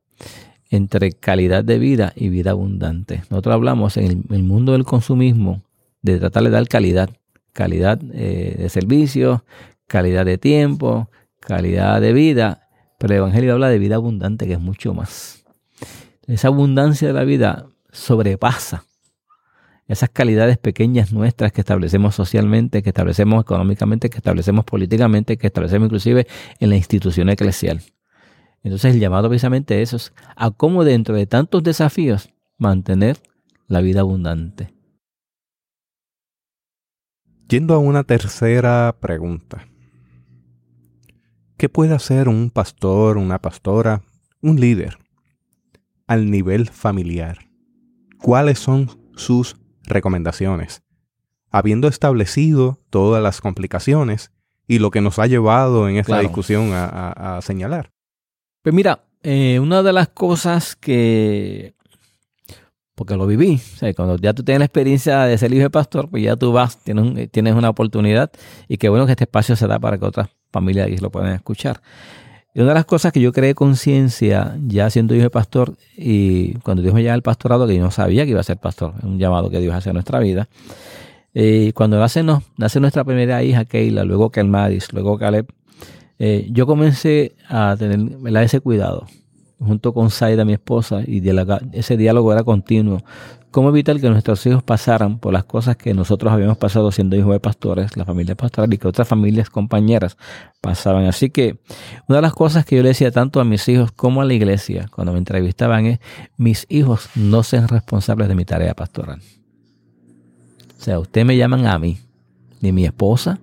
[0.70, 3.24] entre calidad de vida y vida abundante.
[3.28, 5.62] Nosotros hablamos en el, mundo del consumismo
[6.00, 7.10] de tratar de dar calidad,
[7.52, 9.44] calidad eh, de servicio,
[9.88, 11.10] calidad de tiempo,
[11.40, 12.68] calidad de vida,
[12.98, 15.44] pero el Evangelio habla de vida abundante, que es mucho más.
[16.26, 18.84] Esa abundancia de la vida sobrepasa
[19.90, 25.86] esas calidades pequeñas nuestras que establecemos socialmente, que establecemos económicamente, que establecemos políticamente, que establecemos
[25.86, 26.28] inclusive
[26.60, 27.82] en la institución eclesial.
[28.62, 33.16] Entonces el llamado precisamente eso es a cómo dentro de tantos desafíos mantener
[33.66, 34.72] la vida abundante.
[37.48, 39.66] Yendo a una tercera pregunta.
[41.60, 44.00] ¿Qué puede hacer un pastor, una pastora,
[44.40, 44.96] un líder
[46.06, 47.50] al nivel familiar?
[48.18, 50.82] ¿Cuáles son sus recomendaciones?
[51.50, 54.32] Habiendo establecido todas las complicaciones
[54.66, 57.92] y lo que nos ha llevado en esta discusión a señalar.
[58.62, 61.74] Pues mira, eh, una de las cosas que,
[62.94, 65.70] porque lo viví, o sea, cuando ya tú tienes la experiencia de ser hijo de
[65.70, 68.30] pastor, pues ya tú vas, tienes, tienes una oportunidad
[68.66, 71.80] y qué bueno que este espacio se da para que otras familias lo puedan escuchar.
[72.52, 76.54] Y una de las cosas que yo creé conciencia ya siendo hijo de pastor y
[76.60, 78.94] cuando Dios me llama al pastorado, que yo no sabía que iba a ser pastor,
[78.98, 80.48] es un llamado que Dios hace a nuestra vida.
[81.32, 85.46] Eh, cuando nace, no, nace nuestra primera hija, Keila, luego Kelmadis, luego Caleb,
[86.18, 88.00] eh, yo comencé a tener
[88.42, 89.06] ese cuidado
[89.60, 91.22] junto con Saida, mi esposa, y
[91.72, 93.02] ese diálogo era continuo.
[93.50, 97.32] ¿Cómo evitar que nuestros hijos pasaran por las cosas que nosotros habíamos pasado siendo hijos
[97.32, 100.16] de pastores, la familia pastoral, y que otras familias compañeras
[100.60, 101.06] pasaban?
[101.06, 101.58] Así que
[102.08, 104.34] una de las cosas que yo le decía tanto a mis hijos como a la
[104.34, 105.98] iglesia cuando me entrevistaban es,
[106.36, 109.20] mis hijos no sean responsables de mi tarea pastoral.
[110.78, 111.98] O sea, ustedes me llaman a mí,
[112.60, 113.40] ni mi esposa,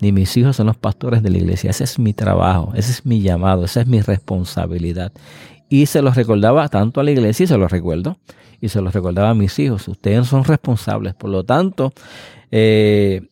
[0.00, 1.70] ni mis hijos son los pastores de la iglesia.
[1.70, 5.12] Ese es mi trabajo, ese es mi llamado, esa es mi responsabilidad.
[5.68, 8.18] Y se los recordaba tanto a la iglesia, y se los recuerdo,
[8.60, 9.88] y se los recordaba a mis hijos.
[9.88, 11.92] Ustedes son responsables, por lo tanto,
[12.50, 13.28] eh,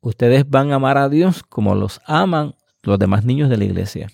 [0.00, 4.08] ustedes van a amar a Dios como los aman los demás niños de la iglesia.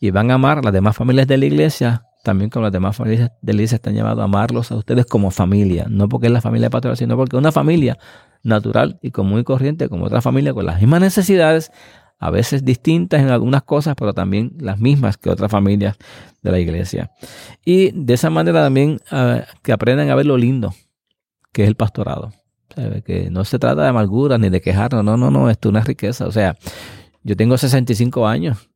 [0.00, 2.96] Y van a amar a las demás familias de la iglesia también como las demás
[2.96, 6.32] familias de la iglesia están llamados a amarlos a ustedes como familia, no porque es
[6.32, 7.98] la familia pastoral, sino porque una familia
[8.46, 11.70] natural y común y corriente como otra familia con las mismas necesidades,
[12.18, 15.96] a veces distintas en algunas cosas, pero también las mismas que otras familias
[16.42, 17.10] de la iglesia.
[17.64, 20.72] Y de esa manera también ah, que aprendan a ver lo lindo
[21.56, 22.32] que es el pastorado.
[23.06, 25.80] Que no se trata de amargura ni de quejarnos, no, no, no, esto es una
[25.80, 26.26] riqueza.
[26.26, 26.58] O sea,
[27.22, 28.68] yo tengo 65 años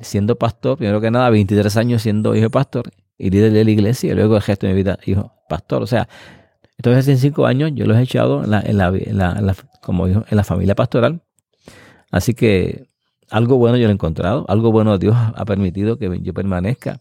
[0.00, 3.70] siendo pastor, primero que nada, 23 años siendo hijo de pastor y líder de la
[3.70, 5.82] iglesia, y luego el gesto de mi vida, hijo pastor.
[5.82, 6.08] O sea,
[6.82, 10.42] entonces, en cinco años yo los he echado en la, en la, como en la
[10.42, 11.20] familia pastoral.
[12.10, 12.88] Así que
[13.30, 16.98] algo bueno yo lo he encontrado, algo bueno Dios ha permitido que yo permanezca.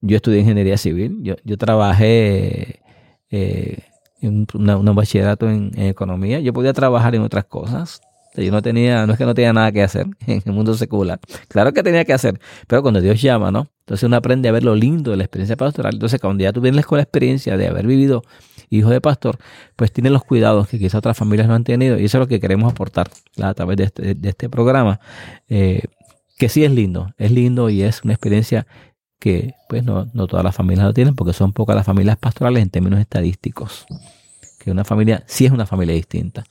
[0.00, 2.80] Yo estudié ingeniería civil, yo, yo trabajé
[3.28, 3.80] eh,
[4.22, 8.00] en un bachillerato en, economía, yo podía trabajar en otras cosas.
[8.36, 11.20] Yo no tenía, no es que no tenía nada que hacer en el mundo secular.
[11.48, 13.68] Claro que tenía que hacer, pero cuando Dios llama, ¿no?
[13.80, 15.94] Entonces uno aprende a ver lo lindo de la experiencia pastoral.
[15.94, 18.22] Entonces cuando ya tú vienes con la experiencia de haber vivido
[18.70, 19.38] hijo de pastor,
[19.76, 22.26] pues tiene los cuidados que quizás otras familias no han tenido y eso es lo
[22.26, 23.08] que queremos aportar
[23.40, 25.00] a través de este, este programa,
[25.48, 25.82] eh,
[26.38, 28.66] que sí es lindo, es lindo y es una experiencia
[29.20, 32.62] que pues no, no todas las familias lo tienen porque son pocas las familias pastorales
[32.62, 33.86] en términos estadísticos,
[34.58, 36.44] que una familia sí es una familia distinta.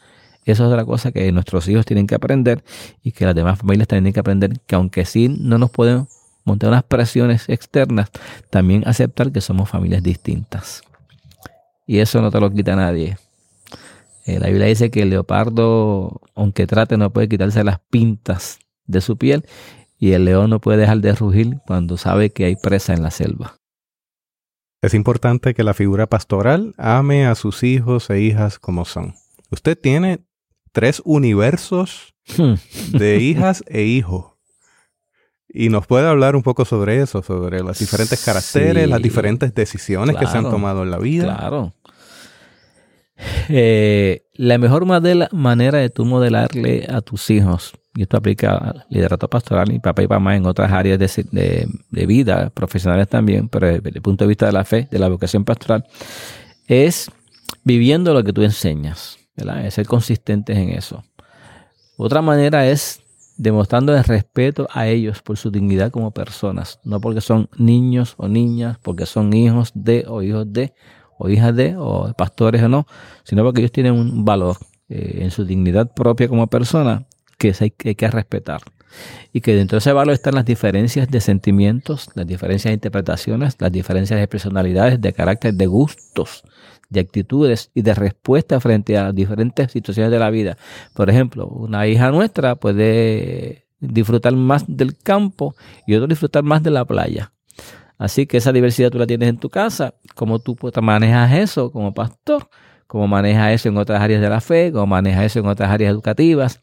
[0.45, 2.63] Eso es otra cosa que nuestros hijos tienen que aprender
[3.01, 6.07] y que las demás familias tienen que aprender, que aunque sí no nos pueden
[6.43, 8.09] montar unas presiones externas,
[8.49, 10.83] también aceptar que somos familias distintas.
[11.85, 13.17] Y eso no te lo quita nadie.
[14.25, 19.01] Eh, la Biblia dice que el leopardo, aunque trate, no puede quitarse las pintas de
[19.01, 19.45] su piel
[19.99, 23.11] y el león no puede dejar de rugir cuando sabe que hay presa en la
[23.11, 23.55] selva.
[24.81, 29.15] Es importante que la figura pastoral ame a sus hijos e hijas como son.
[29.49, 30.25] Usted tiene
[30.73, 32.97] tres universos hmm.
[32.97, 34.33] de hijas e hijos.
[35.47, 38.89] Y nos puede hablar un poco sobre eso, sobre las diferentes caracteres, Sí.
[38.89, 41.37] las diferentes decisiones que se han tomado en la vida.
[41.37, 41.73] Claro.
[43.49, 48.85] Eh, la mejor modela- manera de tú modelarle a tus hijos, y esto aplica al
[48.89, 53.47] liderato pastoral y papá y mamá en otras áreas de, de- de vida, profesionales también,
[53.47, 55.85] pero desde el punto de vista de la fe, de la vocación pastoral,
[56.67, 57.11] es
[57.63, 59.19] viviendo lo que tú enseñas,
[59.69, 61.03] ser consistentes en eso.
[61.97, 63.03] Otra manera es
[63.37, 68.27] demostrando el respeto a ellos por su dignidad como personas, no porque son niños o
[68.27, 70.73] niñas, porque son hijos de o hijos de
[71.17, 72.87] o hijas de o pastores o no,
[73.23, 74.57] sino porque ellos tienen un valor
[74.89, 77.05] eh, en su dignidad propia como persona
[77.37, 78.61] que hay, que hay que respetar.
[79.31, 83.55] Y que dentro de ese valor están las diferencias de sentimientos, las diferencias de interpretaciones,
[83.59, 86.43] las diferencias de personalidades, de carácter, de gustos,
[86.93, 90.57] de actitudes y de respuesta frente a las diferentes situaciones de la vida.
[90.93, 96.71] Por ejemplo, una hija nuestra puede disfrutar más del campo y otro disfrutar más de
[96.71, 97.33] la playa.
[97.97, 101.93] Así que esa diversidad tú la tienes en tu casa, cómo tú manejas eso como
[101.93, 102.49] pastor,
[102.87, 105.91] cómo manejas eso en otras áreas de la fe, cómo manejas eso en otras áreas
[105.91, 106.61] educativas,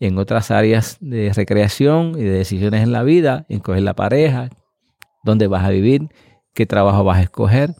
[0.00, 4.50] en otras áreas de recreación y de decisiones en la vida, en escoger la pareja,
[5.24, 6.08] dónde vas a vivir,
[6.54, 7.74] qué trabajo vas a escoger,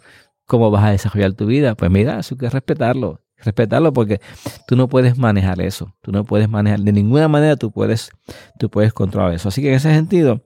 [0.52, 1.74] cómo vas a desarrollar tu vida.
[1.74, 4.20] Pues mira, eso hay que respetarlo, respetarlo porque
[4.66, 8.10] tú no puedes manejar eso, tú no puedes manejar, de ninguna manera tú puedes,
[8.58, 9.48] tú puedes controlar eso.
[9.48, 10.44] Así que en ese sentido,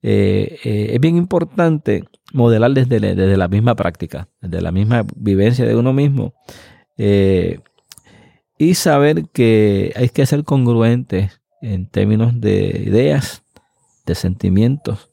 [0.00, 5.66] eh, eh, es bien importante modelar desde, desde la misma práctica, desde la misma vivencia
[5.66, 6.34] de uno mismo.
[6.96, 7.58] eh,
[8.60, 13.44] y saber que hay que ser congruentes en términos de ideas,
[14.04, 15.10] de sentimientos,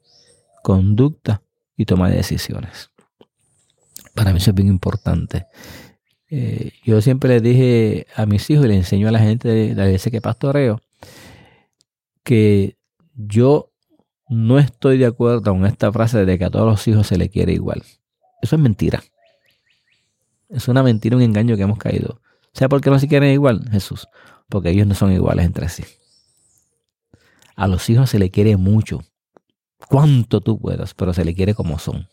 [0.63, 1.43] conducta
[1.77, 2.89] y toma de decisiones.
[4.16, 5.45] Para mí eso es bien importante.
[6.32, 9.76] Eh, yo siempre le dije a mis hijos y le enseño a la gente de
[9.76, 10.82] la iglesia que pastoreo
[12.26, 12.78] que
[13.13, 13.72] yo
[14.28, 17.30] no estoy de acuerdo con esta frase de que a todos los hijos se le
[17.30, 17.84] quiere igual.
[18.41, 19.03] Eso es mentira.
[20.49, 22.20] Es una mentira, un engaño que hemos caído.
[22.51, 24.07] ¿Sabe por qué no se quieren igual, Jesús?
[24.49, 25.84] Porque ellos no son iguales entre sí.
[27.55, 29.01] A los hijos se le quiere mucho.
[29.88, 32.07] Cuanto tú puedas, pero se le quiere como son.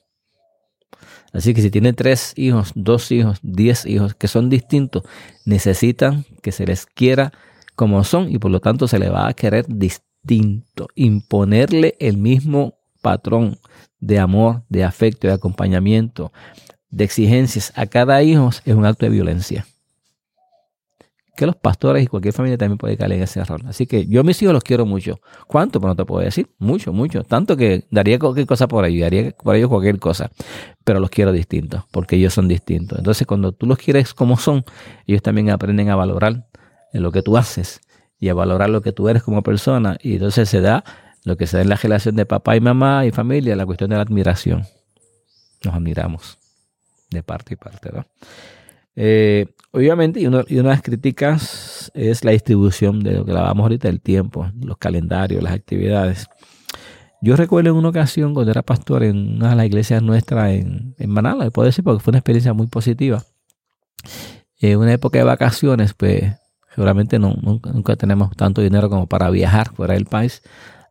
[1.33, 5.03] Así que si tiene tres hijos, dos hijos, diez hijos que son distintos,
[5.45, 7.33] necesitan que se les quiera
[7.74, 10.89] como son y por lo tanto se le va a querer distinto.
[10.95, 13.59] Imponerle el mismo patrón
[13.99, 16.33] de amor, de afecto, de acompañamiento,
[16.91, 19.66] de exigencias a cada hijo es un acto de violencia.
[21.35, 23.62] Que los pastores y cualquier familia también puede caer ese error.
[23.66, 25.18] Así que yo a mis hijos los quiero mucho.
[25.47, 25.80] ¿Cuánto?
[25.80, 26.51] Pues no te puedo decir.
[26.59, 27.24] Mucho, mucho.
[27.24, 30.30] Tanto que daría cualquier cosa por ellos, daría por ellos cualquier cosa.
[30.85, 32.99] Pero los quiero distintos, porque ellos son distintos.
[32.99, 34.64] Entonces, cuando tú los quieres como son,
[35.07, 36.47] ellos también aprenden a valorar
[36.93, 37.80] lo que tú haces
[38.18, 39.97] y a valorar lo que tú eres como persona.
[40.03, 40.85] Y entonces se da
[41.24, 43.91] lo que se da en la relación de papá y mamá y familia, la cuestión
[43.91, 44.64] de la admiración.
[45.64, 46.39] Nos admiramos
[47.11, 48.05] de parte y parte, ¿no?
[48.95, 53.64] Eh, obviamente, y, y una de las críticas es la distribución de lo que hablábamos
[53.64, 56.28] ahorita, el tiempo, los calendarios, las actividades.
[57.20, 60.95] Yo recuerdo en una ocasión cuando era pastor en una de las iglesias nuestras en,
[60.99, 63.22] en Manala, puedo decir porque fue una experiencia muy positiva.
[64.59, 66.32] En una época de vacaciones, pues
[66.74, 70.43] seguramente no, nunca, nunca tenemos tanto dinero como para viajar fuera del país.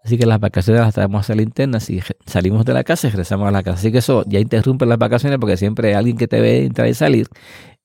[0.04, 3.08] Así que las vacaciones las traemos a la internas y re- salimos de la casa
[3.08, 3.78] y regresamos a la casa.
[3.78, 6.88] Así que eso ya interrumpe las vacaciones porque siempre hay alguien que te ve entrar
[6.88, 7.28] y salir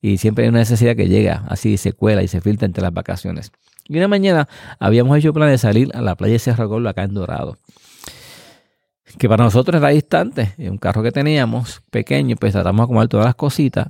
[0.01, 2.93] y siempre hay una necesidad que llega así se cuela y se filtra entre las
[2.93, 3.51] vacaciones.
[3.87, 4.49] Y una mañana
[4.79, 7.57] habíamos hecho plan de salir a la playa de Cerro Gordo acá en Dorado.
[9.17, 13.07] Que para nosotros era distante, en un carro que teníamos pequeño, pues tratamos de acomodar
[13.07, 13.87] todas las cositas.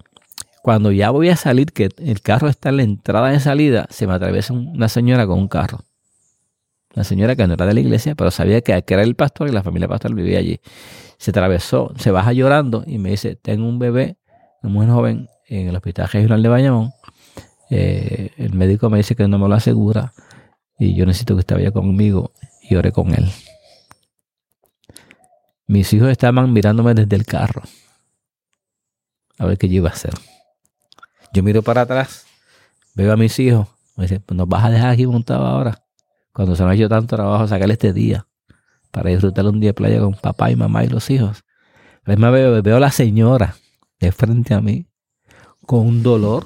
[0.61, 4.05] Cuando ya voy a salir, que el carro está en la entrada de salida, se
[4.05, 5.79] me atraviesa una señora con un carro.
[6.95, 9.51] Una señora que no era de la iglesia, pero sabía que, era el pastor y
[9.51, 10.59] la familia pastor vivía allí.
[11.17, 14.17] Se atravesó, se baja llorando y me dice, tengo un bebé,
[14.63, 16.91] mujer joven, en el hospital regional de Bayamón.
[17.69, 20.13] Eh, el médico me dice que no me lo asegura
[20.79, 22.31] y yo necesito que usted vaya conmigo
[22.61, 23.29] y ore con él.
[25.67, 27.61] Mis hijos estaban mirándome desde el carro
[29.37, 30.13] a ver qué yo iba a hacer.
[31.33, 32.25] Yo miro para atrás,
[32.95, 35.83] veo a mis hijos, me dicen, pues nos vas a dejar aquí montado ahora,
[36.37, 38.27] cuando se me ha hecho tanto trabajo sacarle este día
[38.91, 41.43] para disfrutar un día de playa con papá y mamá y los hijos.
[42.05, 43.55] Además veo, veo a la señora
[43.99, 44.85] de frente a mí
[45.65, 46.45] con un dolor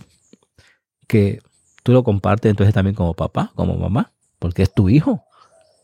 [1.10, 1.42] que
[1.84, 5.26] tú lo compartes entonces también como papá, como mamá, porque es tu hijo,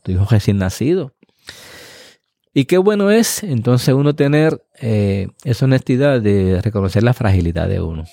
[0.03, 1.14] tu hijo recién nacido.
[2.53, 7.82] Y qué bueno es entonces uno tener eh, esa honestidad de reconocer la fragilidad de
[7.82, 8.05] uno.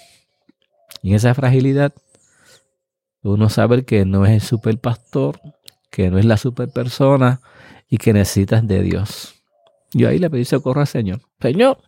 [1.03, 1.95] Y en esa fragilidad
[3.23, 5.39] uno sabe que no es el super pastor,
[5.95, 7.41] que no es la super persona
[7.89, 9.37] y que necesitas de Dios.
[9.93, 11.21] Yo ahí le pedí socorro al Señor.
[11.41, 11.79] Señor,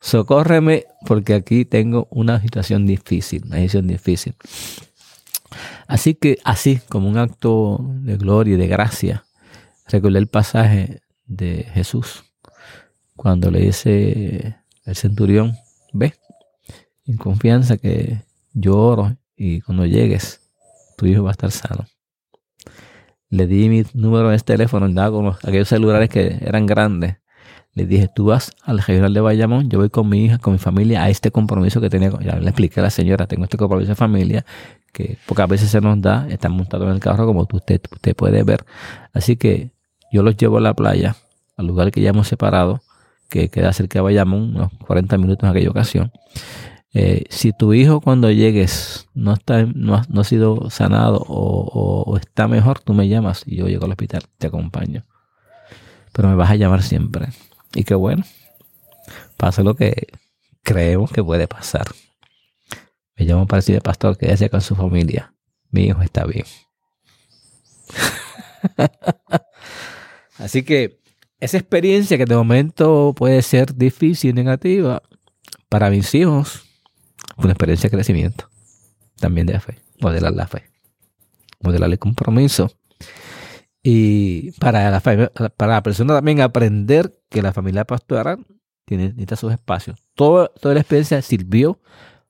[0.00, 4.34] socórreme porque aquí tengo una situación difícil, una situación difícil.
[5.86, 9.24] Así que así, como un acto de gloria y de gracia,
[9.86, 12.24] recordé el pasaje de Jesús
[13.14, 15.56] cuando le dice el centurión,
[15.92, 16.14] ve,
[17.04, 18.24] en confianza que
[18.54, 20.40] yo oro y cuando llegues,
[20.96, 21.86] tu hijo va a estar sano.
[23.28, 27.16] Le di mi número de teléfono, andaba con aquellos celulares que eran grandes.
[27.74, 30.58] Le dije, tú vas al regional de Bayamón, yo voy con mi hija, con mi
[30.58, 32.10] familia, a este compromiso que tenía.
[32.20, 34.46] Ya le expliqué a la señora, tengo este compromiso de familia,
[34.92, 38.42] que pocas veces se nos da, están montados en el carro como usted, usted puede
[38.44, 38.64] ver.
[39.12, 39.70] Así que
[40.10, 41.16] yo los llevo a la playa,
[41.56, 42.80] al lugar que ya hemos separado,
[43.28, 46.12] que queda cerca de Bayamón, unos 40 minutos en aquella ocasión.
[46.94, 52.80] Eh, si tu hijo cuando llegues no, está, no, ha, sido sanado o, está mejor,
[52.80, 55.04] tú me llamas y yo llego al hospital, te acompaño.
[56.12, 57.28] Pero me vas a llamar siempre.
[57.74, 58.24] Y qué bueno,
[59.36, 60.06] pasa lo que
[60.62, 61.86] creemos que puede pasar.
[63.16, 65.34] Me llamo para decirle, pastor, quédese con su familia.
[65.70, 66.46] Mi hijo está bien.
[70.38, 71.00] Así que
[71.40, 75.02] esa experiencia que de momento puede ser difícil y negativa,
[75.68, 76.65] para mis hijos
[77.36, 78.48] una experiencia de crecimiento,
[79.18, 80.64] también de fe, modelar la fe,
[81.60, 82.70] modelar el compromiso.
[83.82, 88.44] Y para la, para la persona también aprender que la familia pastoral
[88.84, 90.02] tiene, necesita sus espacios.
[90.14, 91.80] toda la experiencia sirvió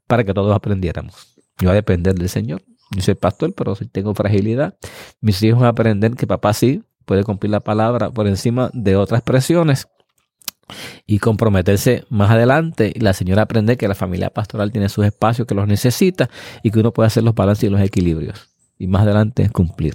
[0.07, 1.34] para que todos aprendiéramos.
[1.59, 2.62] Yo voy a depender del Señor.
[2.90, 4.76] Yo soy pastor, pero si tengo fragilidad.
[5.20, 8.96] Mis hijos van a aprender que papá sí puede cumplir la palabra por encima de
[8.96, 9.88] otras expresiones
[11.07, 12.93] y comprometerse más adelante.
[12.99, 16.29] La señora aprende que la familia pastoral tiene sus espacios, que los necesita
[16.62, 18.51] y que uno puede hacer los balances y los equilibrios.
[18.79, 19.95] Y más adelante cumplir.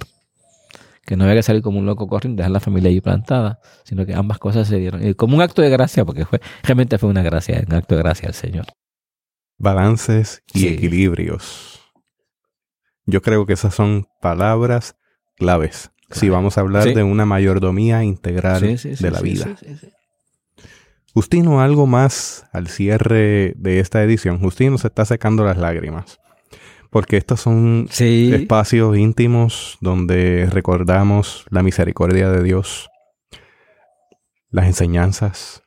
[1.04, 4.06] Que no había que salir como un loco corriendo, dejar la familia ahí plantada, sino
[4.06, 5.06] que ambas cosas se dieron.
[5.06, 8.02] Y como un acto de gracia, porque fue, realmente fue una gracia, un acto de
[8.02, 8.66] gracia al Señor.
[9.58, 11.80] Balances y equilibrios.
[13.04, 14.96] Yo creo que esas son palabras
[15.36, 19.56] claves si vamos a hablar de una mayordomía integral de la vida.
[21.14, 24.38] Justino, algo más al cierre de esta edición.
[24.38, 26.18] Justino se está secando las lágrimas.
[26.90, 32.90] Porque estos son espacios íntimos donde recordamos la misericordia de Dios,
[34.50, 35.62] las enseñanzas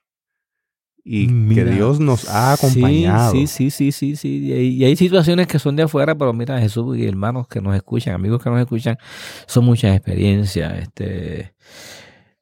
[1.08, 3.32] y que Dios nos ha acompañado.
[3.32, 4.52] Sí, sí, sí, sí, sí.
[4.52, 8.16] Y hay situaciones que son de afuera, pero mira, Jesús y hermanos que nos escuchan,
[8.16, 8.98] amigos que nos escuchan,
[9.46, 10.74] son muchas experiencias.
[10.80, 11.54] Este,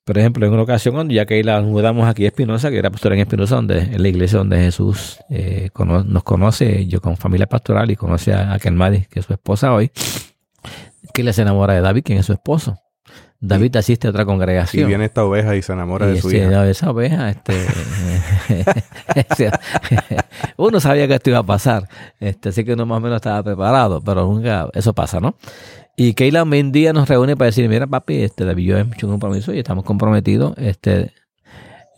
[0.05, 2.89] por ejemplo, en una ocasión cuando ya que la mudamos aquí a Espinosa, que era
[2.89, 5.69] pastora en Espinosa, donde, en la iglesia donde Jesús eh,
[6.05, 9.73] nos conoce, yo con familia pastoral y conoce a, a Kelmadi, que es su esposa
[9.73, 9.91] hoy,
[11.13, 12.77] que le se enamora de David, quien es su esposo.
[13.45, 14.85] David asiste a otra congregación.
[14.85, 16.65] Y viene esta oveja y se enamora de su hija.
[16.69, 17.53] Esa oveja, este,
[20.57, 21.89] uno sabía que esto iba a pasar,
[22.21, 25.35] este, así que uno más o menos estaba preparado, pero nunca, eso pasa, ¿no?
[25.95, 29.07] Y Keila un día nos reúne para decir, mira papi, este David yo he hecho
[29.07, 30.55] un compromiso y estamos comprometidos.
[30.57, 31.13] Este,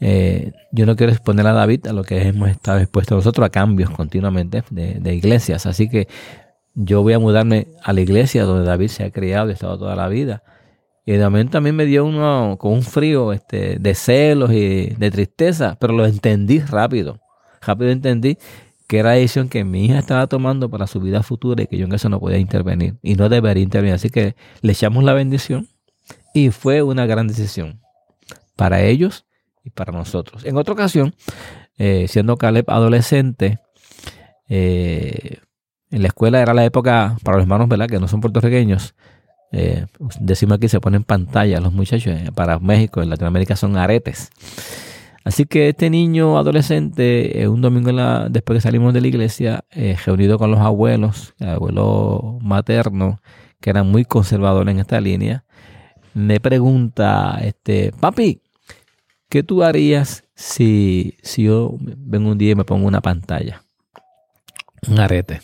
[0.01, 3.49] eh, yo no quiero exponer a David a lo que hemos estado expuestos nosotros a
[3.49, 5.65] cambios continuamente de, iglesias.
[5.65, 6.09] Así que
[6.73, 9.77] yo voy a mudarme a la iglesia donde David se ha criado y ha estado
[9.77, 10.43] toda la vida.
[11.05, 15.11] Y de momento también me dio uno con un frío este, de celos y de
[15.11, 17.21] tristeza, pero lo entendí rápido.
[17.61, 18.37] Rápido entendí
[18.87, 21.77] que era la decisión que mi hija estaba tomando para su vida futura y que
[21.77, 23.95] yo en eso no podía intervenir y no debería intervenir.
[23.95, 25.67] Así que le echamos la bendición
[26.33, 27.81] y fue una gran decisión
[28.55, 29.25] para ellos
[29.63, 30.45] y para nosotros.
[30.45, 31.15] En otra ocasión,
[31.77, 33.59] eh, siendo Caleb adolescente,
[34.47, 35.39] eh,
[35.91, 37.87] en la escuela era la época para los hermanos, ¿verdad?
[37.87, 38.95] Que no son puertorriqueños.
[39.51, 39.85] Eh,
[40.19, 42.13] decimos aquí se ponen pantalla los muchachos.
[42.13, 44.29] Eh, para México, en Latinoamérica son aretes.
[45.25, 47.91] Así que este niño adolescente, eh, un domingo
[48.29, 53.19] después que salimos de la iglesia, eh, reunido con los abuelos, el abuelo materno,
[53.59, 55.43] que eran muy conservadores en esta línea,
[56.13, 58.43] me pregunta, este, papi,
[59.27, 63.63] ¿qué tú harías si, si yo vengo un día y me pongo una pantalla?
[64.87, 65.41] Un arete.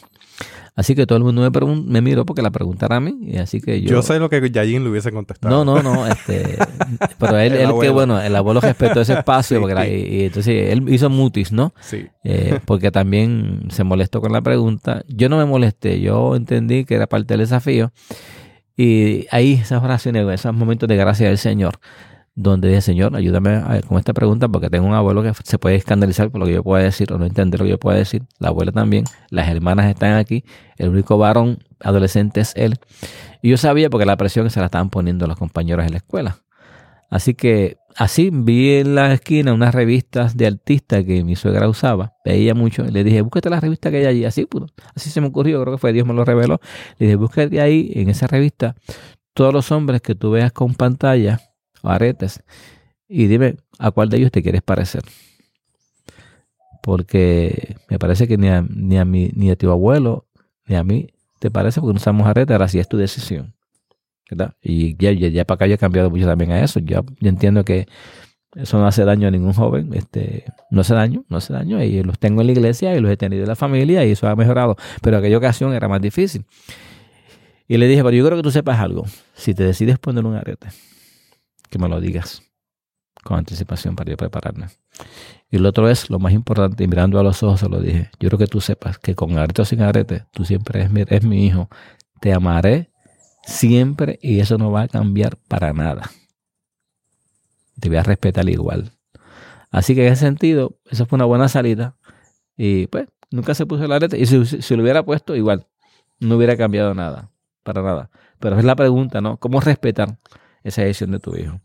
[0.74, 3.18] Así que todo el mundo me, me miró porque la preguntara a mí.
[3.22, 3.90] Y así que yo...
[3.90, 5.66] yo sé lo que Yayin le hubiese contestado.
[5.66, 6.08] No, no, no.
[6.08, 6.58] Este,
[7.20, 9.60] pero él, él que bueno, el abuelo respetó ese espacio.
[9.62, 11.74] porque Y, entonces él hizo mutis, ¿no?
[11.82, 12.08] Sí.
[12.24, 15.04] Eh, porque también se molestó con la pregunta.
[15.08, 16.00] Yo no me molesté.
[16.00, 17.92] Yo entendí que era parte del desafío.
[18.78, 21.80] Y ahí esas oraciones, esos momentos de gracia del Señor
[22.36, 26.32] donde dije, Señor, ayúdame con esta pregunta porque tengo un abuelo que se puede escandalizar
[26.32, 28.50] por lo que yo pueda decir o no entender lo que yo pueda decir, la
[28.50, 30.44] abuela también, las hermanas están aquí,
[30.78, 32.78] el único varón adolescente es él.
[33.42, 36.38] Y yo sabía porque la presión se la estaban poniendo los compañeros en la escuela.
[37.10, 42.14] Así que así vi en la esquina unas revistas de artistas que mi suegra usaba,
[42.24, 45.20] veía mucho, y le dije, búsquete la revista que hay allí, así, pues, así se
[45.20, 46.62] me ocurrió, creo que fue Dios me lo reveló,
[46.98, 48.76] le dije, búsquete ahí, en esa revista,
[49.34, 51.51] todos los hombres que tú veas con pantalla
[51.84, 52.44] aretes,
[53.08, 55.04] y dime a cuál de ellos te quieres parecer.
[56.82, 60.28] Porque me parece que ni a, ni a, mi, ni a tu abuelo,
[60.66, 61.10] ni a mí,
[61.40, 63.54] te parece porque no usamos aretes, ahora sí es tu decisión.
[64.62, 66.80] Y ya, ya, para acá yo he cambiado mucho también a eso.
[66.80, 67.88] Yo, entiendo que
[68.56, 72.04] eso no hace daño a ningún joven, este, no hace daño, no hace daño, y
[72.04, 74.36] los tengo en la iglesia y los he tenido en la familia y eso ha
[74.36, 76.46] mejorado, pero aquella ocasión era más difícil.
[77.68, 80.36] Y le dije, pero yo creo que tú sepas algo, si te decides poner un
[80.36, 80.68] arete,
[81.72, 82.44] que me lo digas
[83.24, 84.68] con anticipación para yo prepararme.
[85.50, 88.12] Y lo otro es, lo más importante, y mirando a los ojos se lo dije,
[88.20, 91.30] yo creo que tú sepas que con arete o sin arete, tú siempre eres mi,
[91.30, 91.70] mi hijo,
[92.20, 92.92] te amaré
[93.44, 96.12] siempre y eso no va a cambiar para nada.
[97.80, 98.92] Te voy a respetar igual.
[99.72, 101.96] Así que en ese sentido, eso fue una buena salida.
[102.58, 104.20] Y pues, nunca se puso el arete.
[104.20, 105.68] Y si, lo hubiera puesto, igual,
[106.20, 107.32] no hubiera cambiado nada,
[107.64, 108.10] para nada.
[108.40, 109.38] Pero es la pregunta, ¿no?
[109.38, 110.18] ¿Cómo respetar
[110.64, 111.62] esa decisión de tu hijo?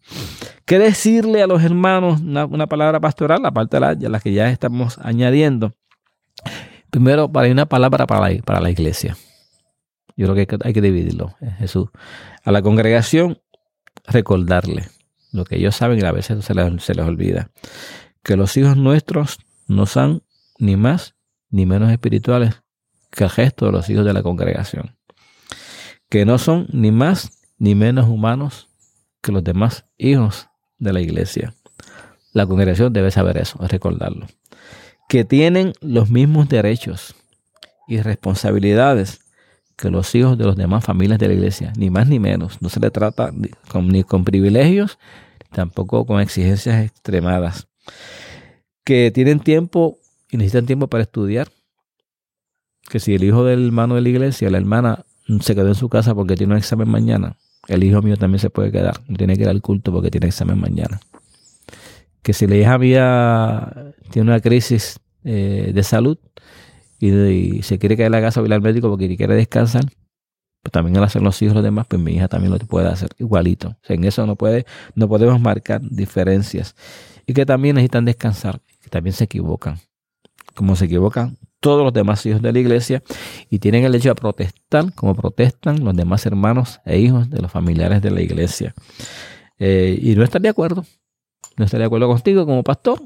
[0.65, 5.75] ¿Qué decirle a los hermanos una, palabra pastoral, aparte de la, que ya estamos añadiendo?
[6.91, 9.17] Primero, para una palabra para para la iglesia.
[10.17, 11.89] Yo creo que hay que dividirlo, eh, Jesús.
[12.43, 13.39] A la congregación,
[14.07, 14.89] recordarle
[15.33, 17.51] lo que ellos saben y a veces se les, se les olvida.
[18.23, 19.39] Que los hijos nuestros
[19.69, 20.23] no son
[20.59, 21.15] ni más
[21.51, 22.63] ni menos espirituales
[23.11, 24.97] que el gesto de los hijos de la congregación.
[26.09, 28.66] Que no son ni más ni menos humanos
[29.27, 30.49] que los demás hijos
[30.79, 31.53] de la iglesia.
[32.33, 34.27] La congregación debe saber eso, recordarlo.
[35.09, 37.17] Que tienen los mismos derechos
[37.89, 39.21] y responsabilidades
[39.77, 42.63] que los hijos de los demás familias de la iglesia, ni más ni menos.
[42.63, 44.97] No se le trata ni con, privilegios,
[45.51, 47.67] tampoco con exigencias extremadas.
[48.85, 49.99] Que tienen tiempo
[50.31, 51.49] y necesitan tiempo para estudiar.
[52.89, 55.05] Que si el hijo del hermano de la iglesia, la hermana,
[55.41, 57.37] se quedó en su casa porque tiene un examen mañana,
[57.69, 59.01] el hijo mío también se puede quedar.
[59.09, 61.01] No tiene que ir al culto porque tiene examen mañana.
[62.23, 66.19] Que si la hija mía tiene una crisis eh, de salud,
[66.99, 69.85] y, se quiere quedar en la casa o ir al médico porque quiere descansar,
[70.63, 73.11] pues también al hacer los hijos los demás, pues mi hija también lo puede hacer
[73.19, 73.77] igualito.
[73.89, 76.75] en eso no, puede, no podemos marcar diferencias.
[77.27, 79.79] Y que también necesitan descansar, que también se equivocan.
[80.55, 83.03] Como se equivocan todos los demás hijos de la iglesia
[83.51, 87.51] y tienen el hecho de protestar como protestan los demás hermanos e hijos de los
[87.51, 88.75] familiares de la iglesia.
[89.59, 90.85] Eh, y no estar de acuerdo.
[91.57, 93.01] No estar de acuerdo contigo como pastor,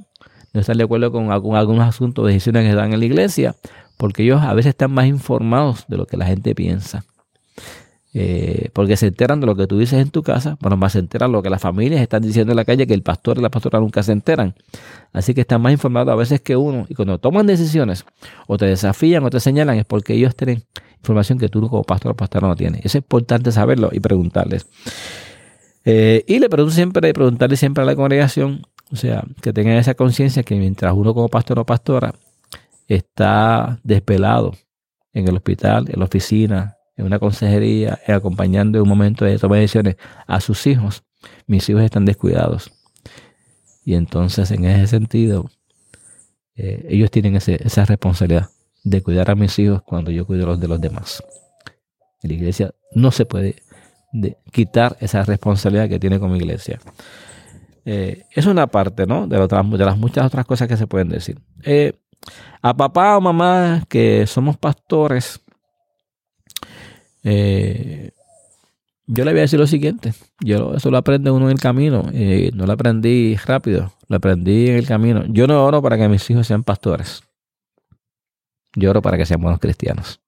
[0.53, 3.55] no estar de acuerdo con algunos asuntos, decisiones que dan en la iglesia,
[3.97, 7.05] porque ellos a veces están más informados de lo que la gente piensa.
[8.13, 10.99] Eh, porque se enteran de lo que tú dices en tu casa, bueno, más se
[10.99, 13.51] enteran lo que las familias están diciendo en la calle, que el pastor y la
[13.51, 14.55] pastora nunca se enteran.
[15.13, 16.87] Así que están más informados a veces que uno.
[16.89, 18.05] Y cuando toman decisiones,
[18.47, 20.65] o te desafían o te señalan, es porque ellos tienen
[20.99, 22.85] información que tú como pastor o pastora no tienes.
[22.85, 24.67] Es importante saberlo y preguntarles.
[25.85, 29.95] Eh, y le pregunto siempre, preguntarle siempre a la congregación o sea, que tengan esa
[29.95, 32.13] conciencia que mientras uno como pastor o pastora
[32.89, 34.53] está despelado
[35.13, 39.57] en el hospital, en la oficina, en una consejería, acompañando en un momento de toma
[39.57, 39.97] de decisiones
[40.27, 41.03] a sus hijos,
[41.47, 42.73] mis hijos están descuidados.
[43.85, 45.51] Y entonces, en ese sentido,
[46.55, 48.51] eh, ellos tienen esa responsabilidad
[48.85, 51.23] de cuidar a mis hijos cuando yo cuido los de los demás.
[52.23, 53.57] la iglesia no se puede
[54.53, 56.81] quitar esa responsabilidad que tiene como iglesia.
[57.87, 59.27] Eh, es una parte, ¿no?
[59.27, 61.39] De, de, las muchas otras cosas que se pueden decir.
[61.63, 61.95] Eh,
[62.61, 65.41] a papá o mamá que somos pastores,
[67.23, 68.11] eh,
[69.07, 70.13] yo le voy a decir lo siguiente.
[70.41, 72.05] Yo eso lo aprende uno en el camino.
[72.55, 75.25] no lo aprendí rápido, lo aprendí en el camino.
[75.29, 77.23] Yo no oro para que mis hijos sean pastores.
[78.77, 80.21] Yo oro para que sean buenos cristianos.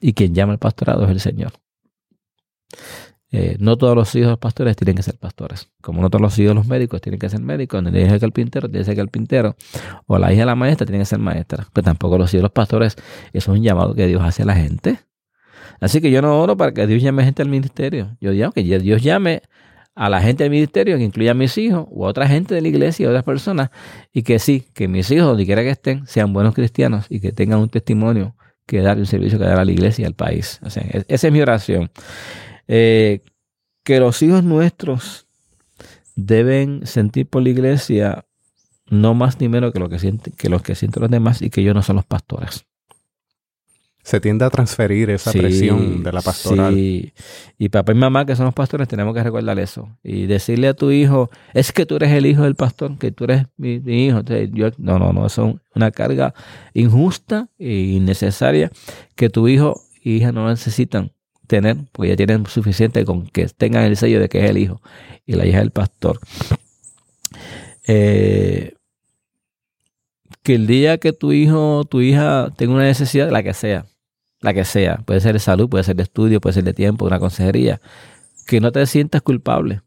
[0.00, 1.52] Y quien llama al pastorado es el Señor.
[3.32, 5.70] Eh, no todos los hijos de los pastores tienen que ser pastores.
[5.80, 8.10] Como no todos los hijos de los médicos tienen que ser médicos, ni el hijo
[8.10, 9.56] del carpintero tiene que ser carpintero,
[10.06, 11.68] o la hija de la maestra tiene que ser maestra.
[11.72, 12.96] Pero tampoco los hijos de los pastores,
[13.32, 14.98] eso es un llamado que Dios hace a la gente.
[15.80, 18.16] Así que yo no oro para que Dios llame gente al ministerio.
[18.20, 19.42] Yo digo que Dios llame
[19.94, 22.62] a la gente del ministerio, que incluya a mis hijos, o a otra gente de
[22.62, 23.70] la iglesia, o otras personas,
[24.12, 27.32] y que sí, que mis hijos, donde quiera que estén, sean buenos cristianos y que
[27.32, 30.60] tengan un testimonio que dar, un servicio que dar a la iglesia y al país.
[30.62, 31.90] O sea, esa es mi oración.
[32.68, 33.20] Eh,
[33.82, 35.26] que los hijos nuestros
[36.14, 38.24] deben sentir por la iglesia
[38.88, 41.50] no más ni menos que, lo que, sienten, que los que sienten los demás y
[41.50, 42.66] que ellos no son los pastores.
[44.10, 46.74] Se tiende a transferir esa Sí, presión de la pastoral.
[46.74, 47.12] sí.
[47.58, 49.88] Y papá y mamá, que son los pastores, tenemos que recordar eso.
[50.02, 53.24] Y decirle a tu hijo, es que tú eres el hijo del pastor, que tú
[53.24, 54.18] eres mi, mi hijo.
[54.18, 56.34] Entonces, yo- no, no, no, eso es una carga
[56.74, 58.72] injusta e innecesaria
[59.14, 61.12] que tu hijo y hija no necesitan
[61.46, 64.80] tener, porque ya tienen suficiente con que tengan el sello de que es el hijo
[65.26, 66.18] y la hija del pastor.
[67.86, 68.74] Eh,
[70.42, 73.86] que el día que tu hijo tu hija tenga una necesidad, la que sea,
[74.40, 77.06] la que sea, puede ser de salud, puede ser de estudio, puede ser de tiempo,
[77.06, 77.80] una consejería,
[78.46, 79.82] que no te sientas culpable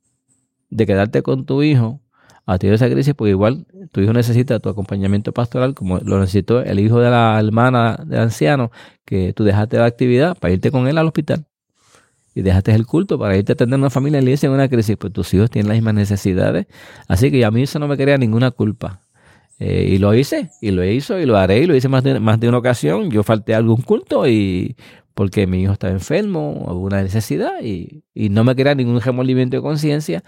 [0.69, 2.01] de quedarte con tu hijo
[2.45, 6.19] a ti de esa crisis, porque igual tu hijo necesita tu acompañamiento pastoral, como lo
[6.19, 8.71] necesitó el hijo de la hermana del anciano,
[9.05, 11.45] que tú dejaste la actividad para irte con él al hospital.
[12.35, 14.97] Y dejaste el culto para irte a atender una familia en iglesia en una crisis,
[14.97, 16.65] pues tus hijos tienen las mismas necesidades.
[17.07, 19.02] Así que a mí eso no me crea ninguna culpa.
[19.59, 22.19] Eh, y lo hice, y lo hizo, y lo haré, y lo hice más de,
[22.19, 23.09] más de una ocasión.
[23.11, 24.75] Yo falté a algún culto y
[25.13, 29.55] porque mi hijo estaba enfermo, hubo una necesidad, y, y no me crea ningún remordimiento
[29.55, 30.23] de conciencia.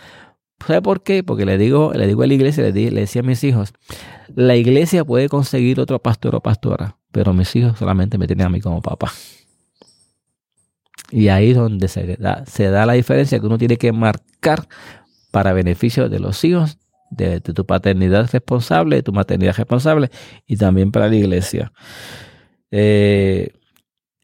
[0.65, 1.23] ¿Sabe por qué?
[1.23, 3.73] Porque le digo, le digo a la iglesia, le, di- le decía a mis hijos,
[4.35, 8.49] la iglesia puede conseguir otro pastor o pastora, pero mis hijos solamente me tienen a
[8.49, 9.11] mí como papá.
[11.11, 14.67] Y ahí es donde se da, se da la diferencia que uno tiene que marcar
[15.31, 16.77] para beneficio de los hijos,
[17.15, 20.09] de, tu paternidad responsable, de tu maternidad responsable
[20.45, 21.71] y también para la iglesia.
[22.71, 23.49] Eh,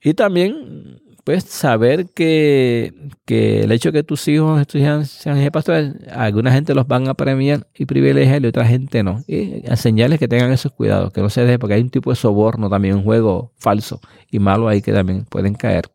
[0.03, 2.93] y también, pues, saber que,
[3.25, 7.13] que el hecho de que tus hijos sean hijos pastores, alguna gente los van a
[7.13, 9.23] premiar y privilegiar y otra gente no.
[9.27, 12.15] Y enseñarles que tengan esos cuidados, que no se deje, porque hay un tipo de
[12.15, 15.85] soborno también, un juego falso y malo ahí que también pueden caer.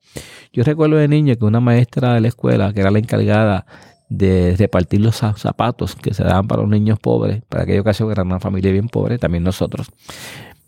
[0.53, 3.67] Yo recuerdo de niño que una maestra de la escuela, que era la encargada
[4.09, 8.09] de repartir los za- zapatos que se daban para los niños pobres, para aquella ocasión
[8.09, 9.89] que era una familia bien pobre, también nosotros,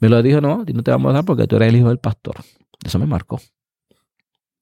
[0.01, 1.99] me lo dijo, no, no te vamos a dar porque tú eres el hijo del
[1.99, 2.37] pastor.
[2.85, 3.41] Eso me marcó.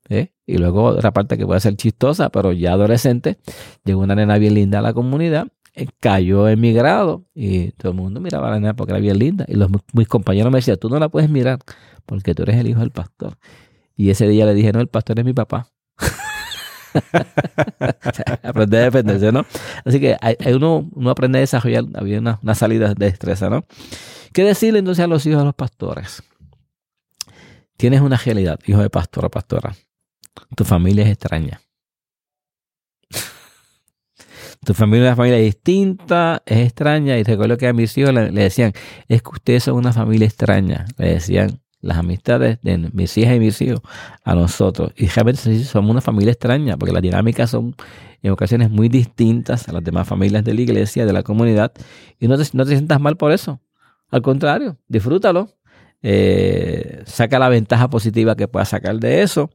[0.09, 0.33] ¿Eh?
[0.47, 3.39] Y luego otra parte que puede ser chistosa, pero ya adolescente,
[3.85, 7.91] llegó una nena bien linda a la comunidad, eh, cayó en mi grado y todo
[7.93, 9.45] el mundo miraba a la nena porque era bien linda.
[9.49, 11.59] Y los, mis compañeros me decían, tú no la puedes mirar
[12.07, 13.37] porque tú eres el hijo del pastor.
[13.97, 15.69] Y ese día le dije, no, el pastor es mi papá.
[18.43, 19.47] aprender a defenderse, ¿no?
[19.85, 23.65] Así que hay, uno, uno aprende a desarrollar, había una, una salida de destreza, ¿no?
[24.33, 26.23] ¿Qué decirle entonces a los hijos de los pastores?
[27.77, 29.75] Tienes una realidad, hijo de pastor o pastora.
[30.55, 31.61] Tu familia es extraña.
[34.65, 37.19] Tu familia es una familia distinta, es extraña.
[37.19, 38.73] Y recuerdo que a mis hijos le, le decían,
[39.09, 40.87] es que ustedes son una familia extraña.
[40.99, 43.81] Le decían las amistades de mis hijas y mis hijos
[44.25, 44.93] a nosotros.
[44.97, 47.75] Y realmente somos una familia extraña, porque las dinámicas son
[48.23, 51.73] en ocasiones muy distintas a las demás familias de la iglesia, de la comunidad.
[52.19, 53.61] Y no te, no te sientas mal por eso.
[54.11, 55.51] Al contrario, disfrútalo.
[56.03, 59.51] Eh, saca la ventaja positiva que puedas sacar de eso.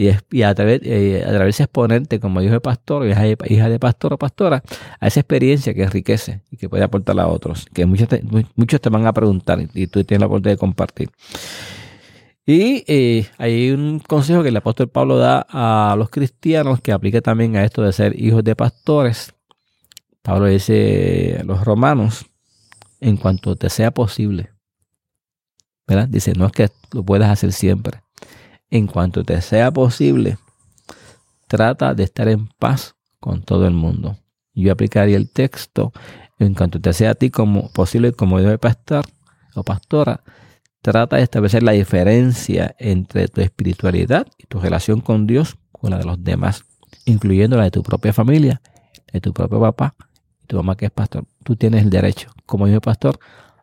[0.00, 3.78] Y, a través, eh, a través de exponerte como hijo de pastor, hija de, hija
[3.78, 4.62] pastor o pastora,
[4.98, 8.42] a esa experiencia que enriquece y que puede aportar a otros, que muchos te, mu-
[8.56, 11.10] muchos te van a preguntar y tú tienes la oportunidad de compartir.
[12.46, 17.20] Y eh, hay un consejo que el apóstol Pablo da a los cristianos que aplica
[17.20, 19.34] también a esto de ser hijos de pastores.
[20.22, 22.24] Pablo dice a los romanos,
[23.00, 24.50] en cuanto te sea posible,
[25.86, 26.08] ¿verdad?
[26.08, 28.00] Dice, no es que lo puedas hacer siempre.
[28.70, 30.38] En cuanto te sea posible,
[31.48, 34.18] trata de estar en paz con todo el mundo.
[34.54, 35.92] Yo aplicaría el texto,
[36.38, 39.04] en cuanto te sea a ti como posible como hijo de pastor
[39.54, 40.22] o pastora,
[40.82, 45.98] trata de establecer la diferencia entre tu espiritualidad y tu relación con Dios con la
[45.98, 46.64] de los demás,
[47.04, 48.62] incluyendo la de tu propia familia,
[49.12, 49.94] de tu propio papá
[50.50, 51.24] tu mamá que es pastor.
[51.44, 53.20] Tú tienes el derecho, como de pastor,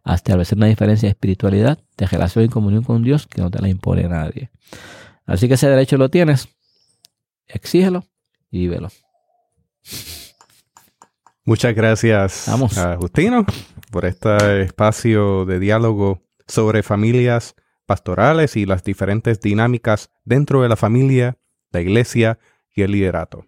[0.07, 3.61] a establecer una diferencia de espiritualidad, de relación y comunión con Dios que no te
[3.61, 4.49] la impone nadie.
[5.25, 6.47] Así que ese derecho lo tienes,
[7.45, 8.05] exígelo
[8.49, 8.87] y vívelo.
[11.43, 12.77] Muchas gracias, Vamos.
[12.77, 13.45] a Justino,
[13.91, 17.55] por este espacio de diálogo sobre familias
[17.85, 21.37] pastorales y las diferentes dinámicas dentro de la familia,
[21.71, 22.39] la iglesia
[22.73, 23.45] y el liderato.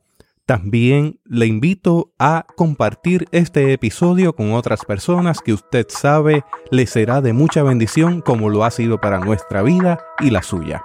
[0.47, 7.20] También le invito a compartir este episodio con otras personas que usted sabe le será
[7.20, 10.82] de mucha bendición como lo ha sido para nuestra vida y la suya.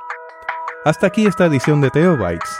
[0.83, 2.59] Hasta aquí esta edición de Teobytes.